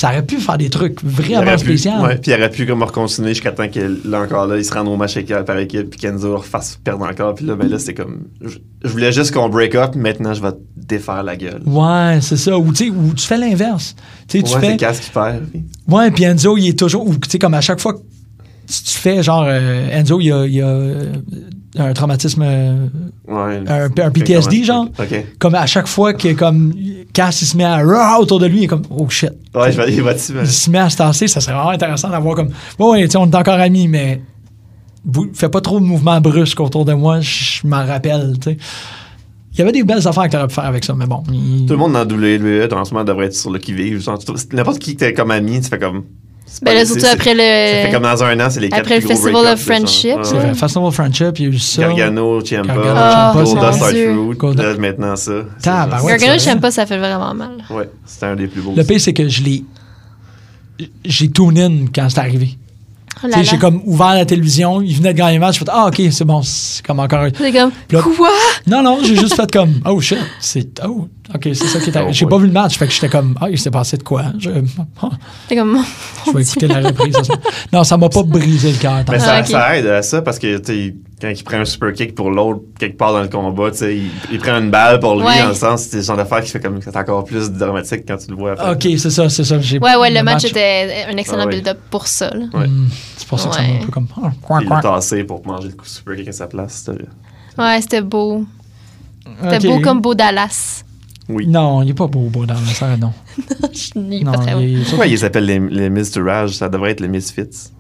[0.01, 1.90] Ça aurait pu faire des trucs vraiment spéciaux.
[2.03, 4.72] ouais, puis il aurait pu comme continuer jusqu'à temps que là encore là, il se
[4.72, 7.34] rende au match par équipe, puis Kenzo leur fasse perdre encore.
[7.34, 8.22] Puis là, ben là, c'est comme.
[8.40, 11.61] Je, je voulais juste qu'on break up, maintenant je vais te défaire la gueule.
[11.66, 12.57] Ouais, c'est ça.
[12.59, 13.94] Ou tu sais, ou tu fais l'inverse.
[14.26, 14.76] Tu Ouais, fais.
[14.78, 15.44] Cass qui perd.
[15.51, 17.07] puis- Ouais, puis Enzo, il est toujours.
[17.07, 20.46] Ou tu sais, comme à chaque fois que tu fais, genre, euh, Enzo, il a,
[20.46, 20.66] il a
[21.79, 22.43] un traumatisme.
[22.45, 22.87] euh,
[23.29, 23.62] Ouais.
[23.66, 24.89] Un- un PTSD, genre?
[25.39, 26.73] Comme à chaque fois que, comme,
[27.12, 29.31] Cass, il se met à rah autour de lui, il est comme, oh shit.
[29.55, 29.97] Ouais, je vais aller.
[30.43, 32.49] Il se met à se tasser, ça serait vraiment intéressant d'avoir comme,
[32.79, 34.21] ouais, ouais, on est encore amis, mais
[35.05, 38.57] vous fais pas trop de mouvements brusques autour de moi, je m'en rappelle, tu sais.
[39.53, 41.23] Il y avait des belles affaires que t'aurais pu faire avec ça, mais bon.
[41.33, 44.01] il- Tout le monde dans WWE, en ce moment, devrait être sur le qui-vive.
[44.53, 46.05] N'importe qui que t'es comme ami, tu fais comme.
[46.62, 47.92] Ben là, surtout après Ça fait le.
[47.92, 50.22] comme dans un an, c'est les quatre après le Festival of Friendship, Ouais.
[50.38, 51.82] vrai, Festival Friendship, il y a eu ça.
[51.82, 52.74] Gargano, Ciampa,
[53.44, 54.12] Ciampa, Dieu.
[54.14, 54.64] Truth, Goldust.
[54.68, 55.32] là, maintenant ça.
[55.62, 55.90] Tabarouette.
[55.90, 57.53] genre- Ouais, Gargano, je pas, ça fait vraiment mal.
[57.70, 58.74] Ouais, c'était un des plus beaux.
[58.76, 59.64] Le pire, c'est que je l'ai.
[61.05, 62.57] J'ai tune in quand c'est arrivé.
[63.22, 65.88] Oh j'ai comme ouvert la télévision, il venait de gagner le match, j'ai fait Ah,
[65.88, 67.20] ok, c'est bon, c'est comme encore.
[67.20, 67.70] un- C'est comme.
[67.90, 68.30] Là- Quoi?
[68.66, 70.80] Non, non, j'ai juste fait comme Oh shit, c'est.
[70.86, 72.11] Oh, ok, c'est ça qui est arrivé.
[72.11, 72.31] Oh, J'ai boy.
[72.31, 74.24] pas vu le match, fait que j'étais comme Ah, il s'est passé de quoi?
[74.39, 74.51] Je,
[75.49, 75.78] C'est comme.
[76.26, 77.16] je vais écouter la reprise.
[77.22, 77.35] ça.
[77.72, 79.03] Non, ça m'a pas brisé le cœur.
[79.11, 81.93] Mais ça, Ah, ça aide à ça parce que tu quand il prend un super
[81.93, 84.99] kick pour l'autre quelque part dans le combat, tu sais, il, il prend une balle
[85.01, 85.43] pour lui Ouais.
[85.43, 88.05] dans le sens, c'est le genre d'affaire qui fait comme que c'est encore plus dramatique
[88.09, 88.53] quand tu le vois.
[88.53, 88.72] après.
[88.72, 89.61] Ok, c'est ça, c'est ça.
[89.61, 91.57] j'ai- Ouais, ouais, le match était un excellent Ah ouais.
[91.57, 92.31] build-up pour ça.
[92.55, 92.66] Ouais.
[92.66, 94.07] Hmm, c'est pour ça que ça m'a un peu comme.
[94.16, 96.89] Ah, il l'a tassé pour manger le coup de super kick à sa place.
[97.59, 98.47] Ouais, c'était beau.
[99.43, 100.85] C'était beau comme beau Dallas.
[101.33, 101.47] Oui.
[101.47, 103.12] Non, il est pas beau, beau dans le ça, non.
[103.39, 104.61] Est non, pas très beau.
[104.61, 107.70] il est- Pourquoi ils appellent les, les Ça devrait être les Misfits.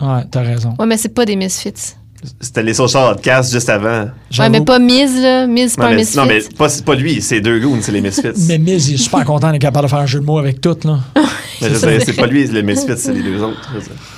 [0.00, 0.74] Ouais, t'as raison.
[0.78, 1.94] Ouais, mais c'est pas des Misfits.
[2.38, 4.08] C'était les social outcasts juste avant.
[4.38, 5.46] Ouais, mais pas Miz, là.
[5.46, 6.16] Miz, c'est pas Non, un mais, Misfit.
[6.18, 8.28] non, mais pas, pas lui, c'est deux goons, c'est les Misfits.
[8.48, 10.60] Mais Miz, il est super content d'être capable de faire un jeu de mots avec
[10.60, 10.98] tout, là.
[11.62, 13.70] Mais je sais, c'est pas lui, les Misfits, c'est les deux autres.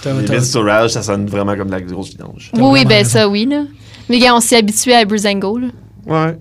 [0.05, 2.51] je Les t'as- Miz to Rage, ça sonne vraiment comme de la grosse vidange.
[2.59, 3.11] Oui, ben raison.
[3.11, 3.63] ça, oui, là.
[4.09, 5.69] Mais gars, on s'est habitué à Brizango, là.
[6.07, 6.37] Ouais.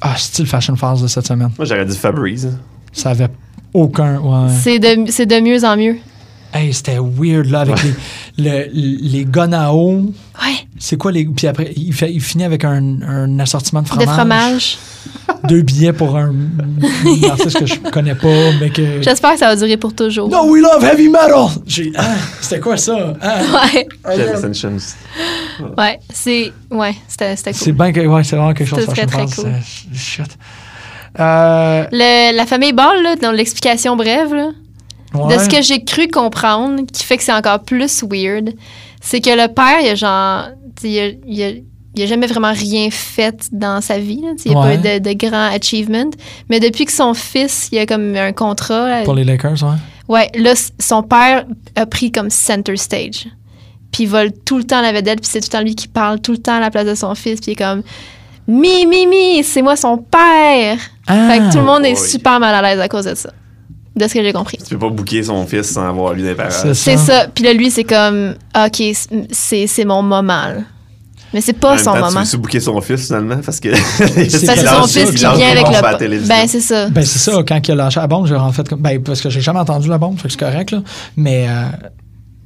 [0.00, 1.50] Ah, style Fashion Falls de cette semaine.
[1.56, 2.46] Moi, j'aurais dit Fabrice.
[2.92, 3.28] Ça avait
[3.72, 4.18] aucun.
[4.18, 4.52] Ouais.
[4.62, 5.96] C'est de, c'est de mieux en mieux.
[6.56, 7.94] Hey, c'était weird, là, avec les,
[8.38, 10.12] le- les guns à eau.
[10.42, 11.24] Ouais, C'est quoi les.
[11.26, 14.06] Puis après, il, fait, il finit avec un, un assortiment de fromage.
[14.06, 14.78] de fromage.
[15.44, 19.02] Deux billets pour un, un artiste que je connais pas, mais que.
[19.02, 20.28] J'espère que ça va durer pour toujours.
[20.28, 21.48] No, we love heavy metal!
[21.66, 21.92] J'ai.
[21.96, 23.14] Ah, c'était quoi ça?
[23.20, 23.38] Ah,
[23.74, 23.86] Ouais,
[25.78, 26.52] ouais, c'est...
[26.70, 27.72] Ouais, c'était c'était C'est cool.
[27.74, 28.00] bien que.
[28.06, 29.26] Ouais, c'est vraiment quelque chose Fashion très, Falls.
[29.28, 29.52] très cool.
[29.94, 30.38] Shit.
[31.18, 34.50] Euh, Le- la famille Ball, là, dans l'explication brève, là,
[35.24, 35.36] ouais.
[35.36, 38.52] de ce que j'ai cru comprendre, qui fait que c'est encore plus weird,
[39.00, 40.48] c'est que le père, il a genre...
[40.82, 41.60] Il a, il a-
[41.98, 44.20] il a jamais vraiment rien fait dans sa vie.
[44.20, 44.76] là, Il n'y a Ouais.
[44.78, 46.10] pas eu de, de grand achievement.
[46.50, 48.86] Mais depuis que son fils, il a comme un contrat...
[48.86, 49.70] là, Pour les Lakers, ouais.
[50.06, 53.28] Ouais, là, son père a pris comme center stage.
[53.92, 55.88] Puis il vole tout le temps la vedette, puis c'est tout le temps lui qui
[55.88, 57.82] parle tout le temps à la place de son fils, puis il est comme
[58.46, 60.76] Mi, mi, mi, c'est moi son père.
[61.06, 63.30] Ah, fait que tout le monde est super mal à l'aise à cause de ça.
[63.96, 64.58] De ce que j'ai compris.
[64.58, 66.50] Tu peux pas booker son fils sans avoir lui des parents.
[66.50, 67.26] C'est C'est ça.
[67.34, 68.82] Puis là, lui, c'est comme OK,
[69.32, 70.48] c'est c'est mon moment.
[70.48, 70.56] là.
[71.32, 72.22] Mais c'est En pas même son temps, moment.
[72.22, 73.38] Tu veux booker son fils finalement?
[73.44, 73.74] Parce que.
[73.74, 75.74] C'est son fils il qui vient avec le.
[75.76, 76.34] à la télévision.
[76.34, 76.88] Ben, c'est ça.
[76.88, 78.80] Ben, c'est ça, quand il a lâché la bombe, j'ai en fait comme.
[78.80, 80.82] Ben, parce que j'ai jamais entendu la bombe, c'est correct, là.
[81.16, 81.64] Mais euh,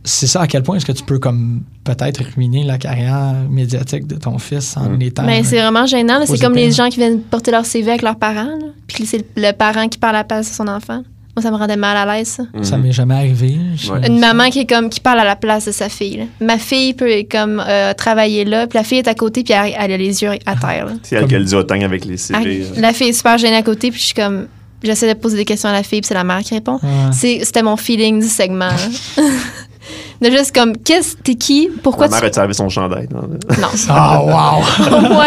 [0.03, 4.07] c'est ça à quel point est-ce que tu peux, comme, peut-être ruiner la carrière médiatique
[4.07, 5.03] de ton fils en Mm.
[5.03, 5.23] étant.
[5.25, 6.21] Mais c'est vraiment gênant.
[6.27, 8.45] C'est comme les gens qui viennent porter leur CV avec leurs parents.
[8.45, 8.67] là.
[8.87, 11.03] Puis c'est le parent qui parle à la place de son enfant.
[11.41, 12.43] Moi, ça me rendait mal à l'aise, ça.
[12.55, 12.65] Mhm.
[12.65, 13.57] Ça m'est jamais arrivé.
[13.91, 14.07] Ouais.
[14.07, 16.17] Une maman qui est comme qui parle à la place de sa fille.
[16.19, 16.25] là.
[16.41, 19.73] Ma fille peut comme euh, travailler là, puis la fille est à côté, puis elle,
[19.79, 20.87] elle a les yeux à terre.
[21.03, 22.65] C'est elle qui a le duotang avec les CV.
[22.75, 24.47] Elle- la fille est super gênée à côté, puis je suis comme
[24.83, 26.75] j'essaie de poser des questions à la fille, puis c'est la mère qui répond.
[26.83, 26.89] Ouais.
[27.13, 28.69] C'est- C'était mon feeling du segment.
[28.69, 29.23] là.
[30.23, 31.69] de juste comme qu'est-ce t'es qui?
[31.83, 33.09] Pourquoi Ma tu mère a servi son chandail.
[33.13, 33.23] non?
[33.61, 34.63] non Ah, wow!
[34.97, 35.27] au moins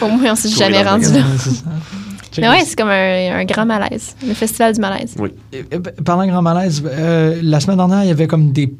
[0.00, 1.20] au moins on s'est jamais rendu là.
[2.40, 5.14] Mais ouais, c'est comme un, un grand malaise, le festival du malaise.
[5.20, 5.62] Euh,
[6.04, 8.72] Parlant de grand malaise, euh, la semaine dernière, il y avait comme des.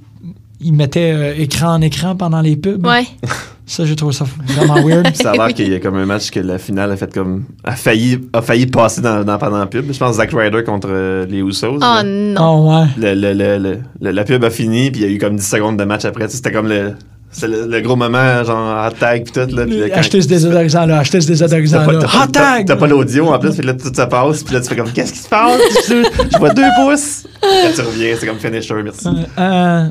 [0.61, 2.85] Ils mettaient euh, écran en écran pendant les pubs.
[2.85, 3.07] Ouais.
[3.67, 5.15] Ça, j'ai trouvé ça vraiment weird.
[5.23, 7.45] Ça a l'air qu'il y a comme un match que la finale a fait comme.
[7.65, 9.93] a failli, a failli passer dans, dans, pendant la pub.
[9.93, 11.77] Je pense Zack Ryder contre euh, les Usos.
[11.77, 12.03] Oh là.
[12.03, 12.67] non.
[12.67, 12.87] Oh, ouais.
[12.97, 15.37] Le- le- le- le- le- la pub a fini, puis il y a eu comme
[15.37, 16.29] 10 secondes de match après.
[16.31, 16.95] C'était comme le,
[17.31, 19.55] c'était le, le gros moment, genre hot tag, puis tout.
[19.55, 21.99] Là, là, Acheter ce désodorisant-là, acheter ce désodorisant pas, là.
[22.01, 22.67] Hot t'as- tag!
[22.67, 24.91] t'as pas l'audio en plus, puis là tout ça passe, puis là tu fais comme
[24.91, 25.61] qu'est-ce qui se passe?
[25.89, 26.03] je,
[26.33, 27.27] je vois deux pouces.
[27.41, 29.07] Quand tu reviens, c'est comme finisher, merci.
[29.09, 29.85] Euh, euh,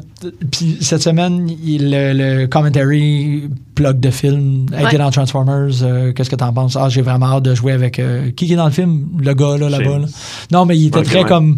[0.52, 4.98] Puis cette semaine, il- le, le commentary plug de film a été Ouais.
[4.98, 5.84] dans Transformers.
[5.84, 6.76] euh, Qu'est-ce que t'en penses?
[6.76, 8.00] Ah, j'ai vraiment hâte de jouer avec.
[8.00, 9.06] euh, qui est dans le film?
[9.20, 10.00] Le gars là, là-bas.
[10.00, 10.06] Là.
[10.52, 11.26] Non, mais il était très ouais.
[11.26, 11.58] comme.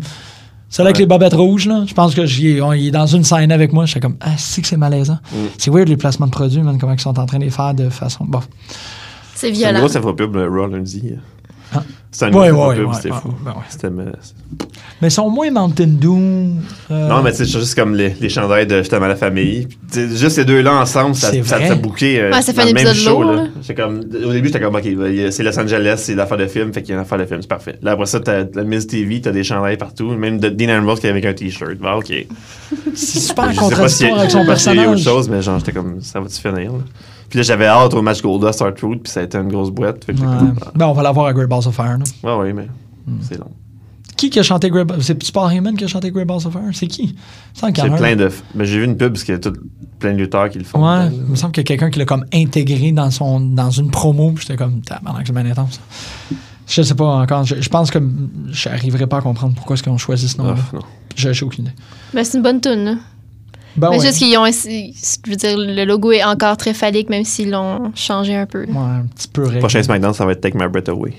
[0.70, 1.00] C'est avec Ouais.
[1.02, 1.84] les bobettes rouges, là.
[1.88, 3.86] Je pense que j'y on- est dans une scène avec moi.
[3.88, 5.18] J'étais comme, ah, c'est que c'est malaisant.
[5.32, 5.36] Mm.
[5.58, 7.74] C'est weird les placements de produits, man, comment ils sont en train de les faire
[7.74, 8.26] de façon.
[8.26, 8.40] Bon.
[9.34, 9.80] C'est C'est une violent.
[9.80, 11.14] grosse infopub, le Raw lundi.
[12.12, 13.28] C'était une Ouais, ouais, ouais, c'était ouais, fou.
[13.28, 13.64] ouais, ouais.
[13.70, 14.06] C'était, mais-
[15.00, 16.56] Mais ils sont moins Mountain Doom.
[16.90, 19.68] euh, Non, mais tu sais, c'est juste comme les, les chandails de Justement la famille.
[19.94, 21.68] Juste ces deux-là ensemble, ça, C'est ça, vrai.
[21.68, 23.22] ça bouquait euh, Ouais, ça fait dans un le même épisode show.
[23.22, 23.44] lourd, là.
[23.44, 23.48] là.
[23.62, 24.84] C'est comme, au début, j'étais comme, OK,
[25.30, 27.42] c'est Los Angeles, c'est l'affaire de film, fait qu'il y a une affaire de film,
[27.44, 27.78] c'est parfait.
[27.84, 31.00] Là, après ça, t'as la Miss TV, t'as des chandails partout, même de Dean Ambrose
[31.00, 31.76] qui est avec un T-shirt.
[31.80, 32.12] Bah, OK.
[32.96, 34.82] c'est super Je sais pas si contradictoire avec son je sais pas s'il y a
[34.82, 35.04] autre personnage.
[35.04, 36.72] chose, mais genre, j'étais comme, ça va-tu finir?
[36.72, 36.80] là?
[37.30, 39.70] Puis là, j'avais hâte au match Goldust Art Road, puis ça a été une grosse
[39.70, 40.04] boîte.
[40.06, 40.52] Fait que Ouais.
[40.76, 41.98] Ben, on va l'avoir à Great Balls of Fire.
[41.98, 42.38] là.
[42.38, 42.68] ouais, ouais, mais
[43.08, 43.18] Hmm.
[43.22, 43.50] c'est long.
[44.18, 46.52] Qui qui a chanté Great Balls C'est Paul Heyman qui a chanté Great Balls of
[46.54, 46.62] Fire?
[46.74, 47.16] C'est qui?
[47.54, 48.30] C'est plein de.
[48.54, 49.54] Mais j'ai vu une pub parce qu'il y a tout,
[49.98, 50.86] plein de lutteurs qui le font.
[50.86, 53.70] Ouais, il me semble qu'il y a quelqu'un qui l'a comme intégré dans, son, dans
[53.72, 54.32] une promo.
[54.34, 55.80] puis J'étais comme, tabarnak, c'est bien intense.
[56.68, 57.46] Je sais pas encore.
[57.46, 58.00] Je, je pense que
[58.52, 60.56] je n'arriverai pas à comprendre pourquoi est-ce qu'ils ont choisi ce nom-là.
[60.74, 60.80] Non.
[61.16, 61.74] J'ai aucune idée.
[62.14, 63.00] Mais c'est une bonne tune.
[63.80, 63.88] Là.
[63.88, 64.06] Ben mais ouais.
[64.06, 64.46] juste qu'ils ont.
[64.46, 64.94] essayé-
[65.26, 68.64] Je veux dire, le logo est encore très phallique, même s'ils l'ont changé un peu.
[68.66, 69.60] Ouais, un petit peu réglé.
[69.60, 71.14] Prochain SmackDown, ça va être Take My Breath Away.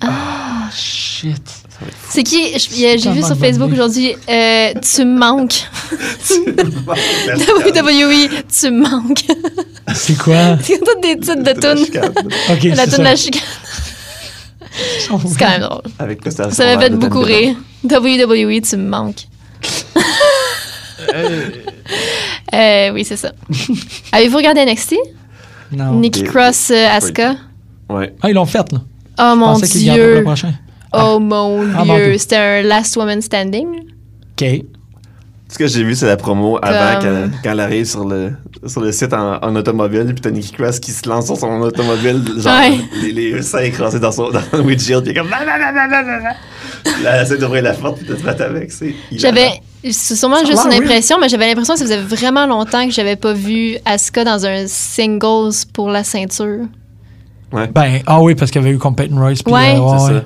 [0.00, 1.40] Ah, shit.
[2.08, 2.58] C'est qui?
[2.58, 5.68] J'ai vu sur Facebook aujourd'hui, euh, tu me manques.
[7.32, 9.24] WWE, tu me manques.
[9.94, 10.58] C'est quoi?
[10.62, 12.00] c'est toutes des titres de tunes.
[12.50, 13.42] Ok, La c'est tune la chicane.
[14.72, 15.82] C'est quand même drôle.
[15.98, 17.56] Avec Ça m'avait fait beaucoup rire.
[17.84, 19.26] WWE, tu me manques.
[22.54, 23.32] Euh, oui, c'est ça.
[24.12, 24.96] Avez-vous regardé NXT?
[25.72, 25.92] Non.
[26.00, 27.36] Nikki Cross, euh, Asuka?
[27.88, 28.14] Ouais.
[28.22, 28.80] Ah, ils l'ont fait, là.
[29.18, 30.22] Oh Je mon pour le Dieu.
[30.24, 30.52] prochain.
[30.92, 32.18] Oh mon Ah, Dieu.
[32.18, 33.66] C'était un Last Woman Standing.
[34.40, 34.44] OK.
[35.52, 38.32] Ce que j'ai vu, c'est la promo avant Comme- qu'elle quand elle arrive sur le,
[38.66, 40.06] sur le site en, en automobile.
[40.06, 42.78] Puis t'as Nikki Cross qui se lance sur son automobile, genre Ouais.
[43.02, 45.04] les, les seins écrasés dans son dans le windshield.
[45.04, 45.28] Puis comme.
[45.28, 46.32] Là, là, là, là, là, là, là.
[47.02, 48.72] Là, elle essaie d'ouvrir la porte puis de se battre avec.
[48.72, 48.94] C'est.
[49.12, 49.50] J'avais.
[49.90, 52.86] C'est sûrement Ça a juste une impression, mais j'avais l'impression que ça faisait vraiment longtemps
[52.86, 56.60] que j'avais pas vu Asuka dans un singles pour la ceinture.
[57.52, 59.42] Ben, ah oui, parce qu'il y avait eu contre Peyton Royce.
[59.42, 59.74] puis, Ouais.
[59.76, 60.20] euh, C'est ouais.
[60.20, 60.24] ça.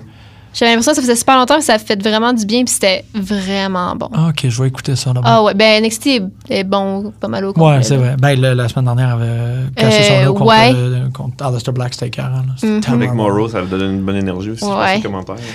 [0.58, 2.72] J'avais l'impression que ça faisait super longtemps que ça a fait vraiment du bien, puis
[2.72, 4.08] c'était vraiment bon.
[4.14, 5.24] Ah, OK, je vais écouter ça d'abord.
[5.26, 7.76] Ah ouais, ben NXT est, est bon, pas mal au complet.
[7.76, 8.16] Ouais, c'est vrai.
[8.18, 10.72] Ben, le- la semaine dernière, elle avait cassé son Euh, dos contre, ouais.
[10.74, 12.10] euh, contre Alistair Black, c'était.
[12.56, 12.94] C'était Mhm.
[12.94, 13.12] Avec.
[13.12, 14.64] Morrow, ça donne une bonne énergie aussi.
[14.64, 15.02] Ouais.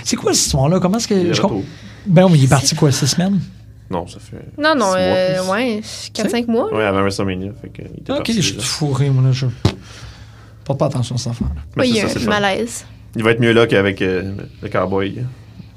[0.04, 0.80] C'est quoi cette histoire-là?
[0.80, 1.34] Comment est-ce Il est que.
[1.34, 1.42] Je
[2.06, 3.40] Ben oui, il est parti quoi, six semaines?
[3.90, 4.38] Non, ça fait.
[4.58, 5.82] Non, non, six mois euh, ouais,
[6.14, 6.72] 4-5 mois.
[6.74, 7.52] Ouais, avant WrestleMania.
[7.62, 9.32] Fait que, il était Ok, parti, je suis fourré, moi, là.
[9.34, 9.48] Je
[10.64, 11.62] porte pas attention à cet enfant-là.
[11.76, 12.86] Mais Oui, il y a un malaise.
[13.16, 15.24] Il va être mieux là qu'avec euh, le cowboy.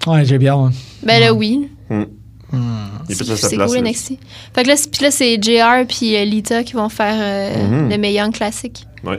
[0.06, 0.54] Ouais, j'ai bien.
[0.56, 0.70] ouais.
[1.02, 1.68] Ben là, oui.
[1.90, 2.04] Hmm.
[2.52, 2.86] Hmm.
[3.08, 3.80] C'est cool là.
[3.82, 4.12] NXT.
[4.54, 7.66] Fait que là, c'est- puis là, c'est JR puis euh, Lita qui vont faire euh,
[7.84, 7.90] Mhm.
[7.90, 9.16] le meilleur classique Mon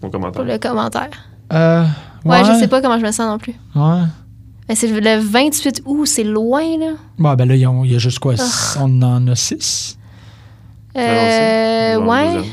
[0.00, 0.44] pour commentaire.
[0.44, 1.10] le commentaire.
[1.52, 1.84] Euh,
[2.24, 3.54] Ouais, je sais pas comment je me sens non plus.
[3.74, 4.00] Ouais.
[4.66, 6.92] Ben, c'est le 28 août, c'est loin, là.
[7.18, 8.34] Bon, ben là, il y a juste quoi?
[8.38, 8.78] Ah.
[8.80, 9.98] On en a six?
[10.96, 12.44] Euh, Non, ouais.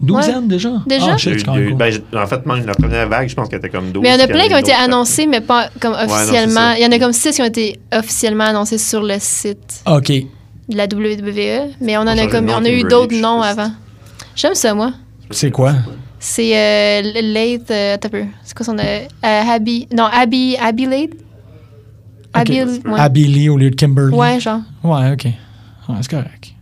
[0.00, 0.46] Deuxième.
[0.46, 0.70] Douzaine déjà?
[0.86, 1.16] Déjà?
[1.46, 4.02] Ah, eu- ben, en fait, même la première vague, je pense qu'elle était comme 12.
[4.02, 6.72] Mais il y en a plein qui ont été annoncés, mais pas comme officiellement.
[6.72, 10.08] Il y en a comme 6 qui ont été officiellement annoncés sur le site OK.
[10.08, 13.70] de la WWE, mais on en a comme nom, on a eu d'autres noms avant.
[14.34, 14.92] J'aime ça moi.
[15.30, 15.74] C'est quoi?
[16.18, 18.24] C'est euh, Late euh, attends un peu.
[18.44, 21.10] C'est quoi son euh, euh, Abby Non, Abby Abby Late.
[22.32, 22.80] Abby ouais.
[22.96, 24.14] Abby Lee au lieu de Kimberly.
[24.14, 24.60] Ouais, genre.
[24.84, 25.24] Ouais, OK.
[25.24, 26.52] Ouais, c'est correct.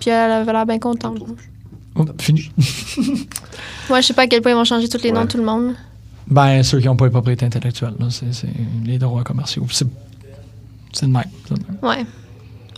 [0.00, 1.18] Puis elle avait l'air bien contente.
[1.94, 2.50] Oh, fini.
[3.88, 5.26] Moi, je sais pas à quel point ils vont changer tous les noms Ouais.
[5.26, 5.74] de tout le monde.
[6.28, 8.48] Ben, ceux qui n'ont pas les propriétés intellectuelles, là, c'est c'est
[8.84, 9.66] les droits commerciaux.
[9.70, 9.86] C'est
[10.92, 11.24] c'est le même.
[11.48, 11.78] c'est le même.
[11.82, 12.06] Ouais.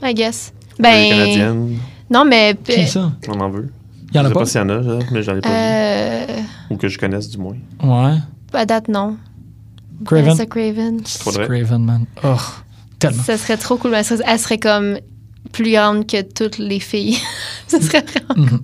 [0.03, 0.53] I guess.
[0.79, 1.79] Les Ben Canadiennes,
[2.11, 3.13] non mais Qui ça?
[3.29, 3.71] on en veut.
[4.11, 4.41] Il y en je a sais pas?
[4.41, 5.55] pas s'il y en a, mais j'en ai pas vu.
[5.55, 6.41] euh,
[6.71, 7.57] Ou que je connaisse, du moins.
[7.83, 8.17] Ouais.
[8.53, 9.17] à date non.
[10.05, 10.25] Craven?
[10.25, 11.01] Vanessa Craven.
[11.05, 11.31] C'est.
[11.47, 12.05] Craven, man.
[12.25, 12.37] Oh,
[12.99, 13.23] tellement.
[13.23, 13.93] Ça serait trop cool.
[13.93, 14.99] mais Elle serait, elle serait comme
[15.53, 17.19] plus grande que toutes les filles.
[17.69, 18.61] ça, serait vraiment, Mhm.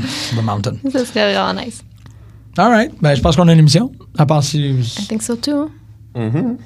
[0.00, 0.74] The Mountain.
[0.92, 1.82] ça serait vraiment nice.
[2.56, 2.92] All right.
[3.00, 3.90] Ben, je pense qu'on a une émission.
[4.16, 4.58] À part si.
[4.58, 5.70] I think so too.
[6.16, 6.56] Mhm.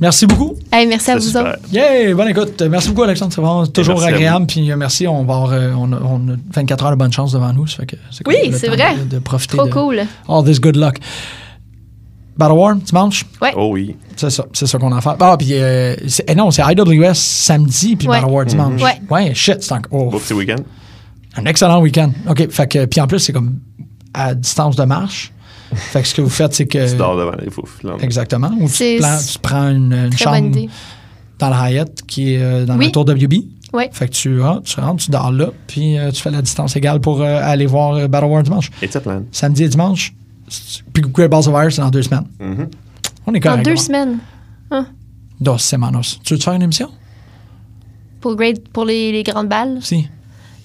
[0.00, 0.54] Merci beaucoup.
[0.72, 1.42] Hey, merci à vous super.
[1.42, 1.58] autres.
[1.70, 2.60] Yeah, bonne écoute.
[2.62, 3.32] Merci beaucoup, Alexandre.
[3.32, 4.46] C'est vraiment toujours merci agréable.
[4.46, 5.06] Puis euh, merci.
[5.06, 7.66] On va avoir, euh, on, a, on a 24 heures de bonne chance devant nous.
[7.66, 8.96] Ça fait que c'est Oui, c'est vrai.
[8.96, 10.00] De, de profiter Trop de cool.
[10.28, 10.96] all this good luck.
[12.36, 13.26] Battle War, dimanche?
[13.54, 13.94] Oh oui.
[14.16, 15.16] C'est ça, c'est ça qu'on a à faire.
[15.20, 18.18] Ah, puis euh, c'est- eh non, c'est IWS samedi, puis Ouais.
[18.20, 18.80] Battle War dimanche.
[18.82, 19.00] Ouais.
[19.10, 20.56] Ouais, shit, c'est un, oh, Beau petit week-end.
[21.36, 22.12] Un excellent week-end.
[22.28, 23.58] OK, fait que, puis en plus, c'est comme
[24.14, 25.32] à distance de marche.
[25.74, 26.90] Fait que ce que vous faites, c'est que.
[26.90, 27.82] Tu dors devant les fouf.
[27.82, 27.96] là.
[28.00, 28.50] Exactement.
[28.60, 30.50] Ou tu, plans- tu prends une, chambre
[31.38, 32.86] dans le Hyatt qui est euh, dans Oui.
[32.86, 33.34] la tour WB.
[33.72, 33.88] Ouais.
[33.90, 36.76] Fait que tu rentres, tu rentres, tu dors là, puis euh, tu fais la distance
[36.76, 38.70] égale pour euh, aller voir Battle War dimanche.
[38.82, 39.22] Et plan.
[39.32, 40.12] Samedi et dimanche,
[40.92, 42.26] puis Great Balls of Fire, c'est dans deux semaines.
[42.38, 42.68] Mhm.
[43.26, 43.64] On est Dans correct.
[43.64, 43.76] deux hein?
[43.76, 44.18] semaines.
[45.40, 46.18] Dos semanas.
[46.22, 46.90] Tu veux te faire une émission?
[48.20, 49.78] Pour, grade, pour les, les grandes balles?
[49.80, 50.06] Si.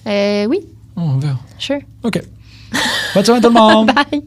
[0.06, 0.60] Euh, oui,
[0.96, 1.38] Oh, on verra.
[1.58, 1.80] sure.
[2.02, 2.20] OK.
[3.14, 3.90] Bonne semaine tout le monde!
[4.10, 4.22] Bye.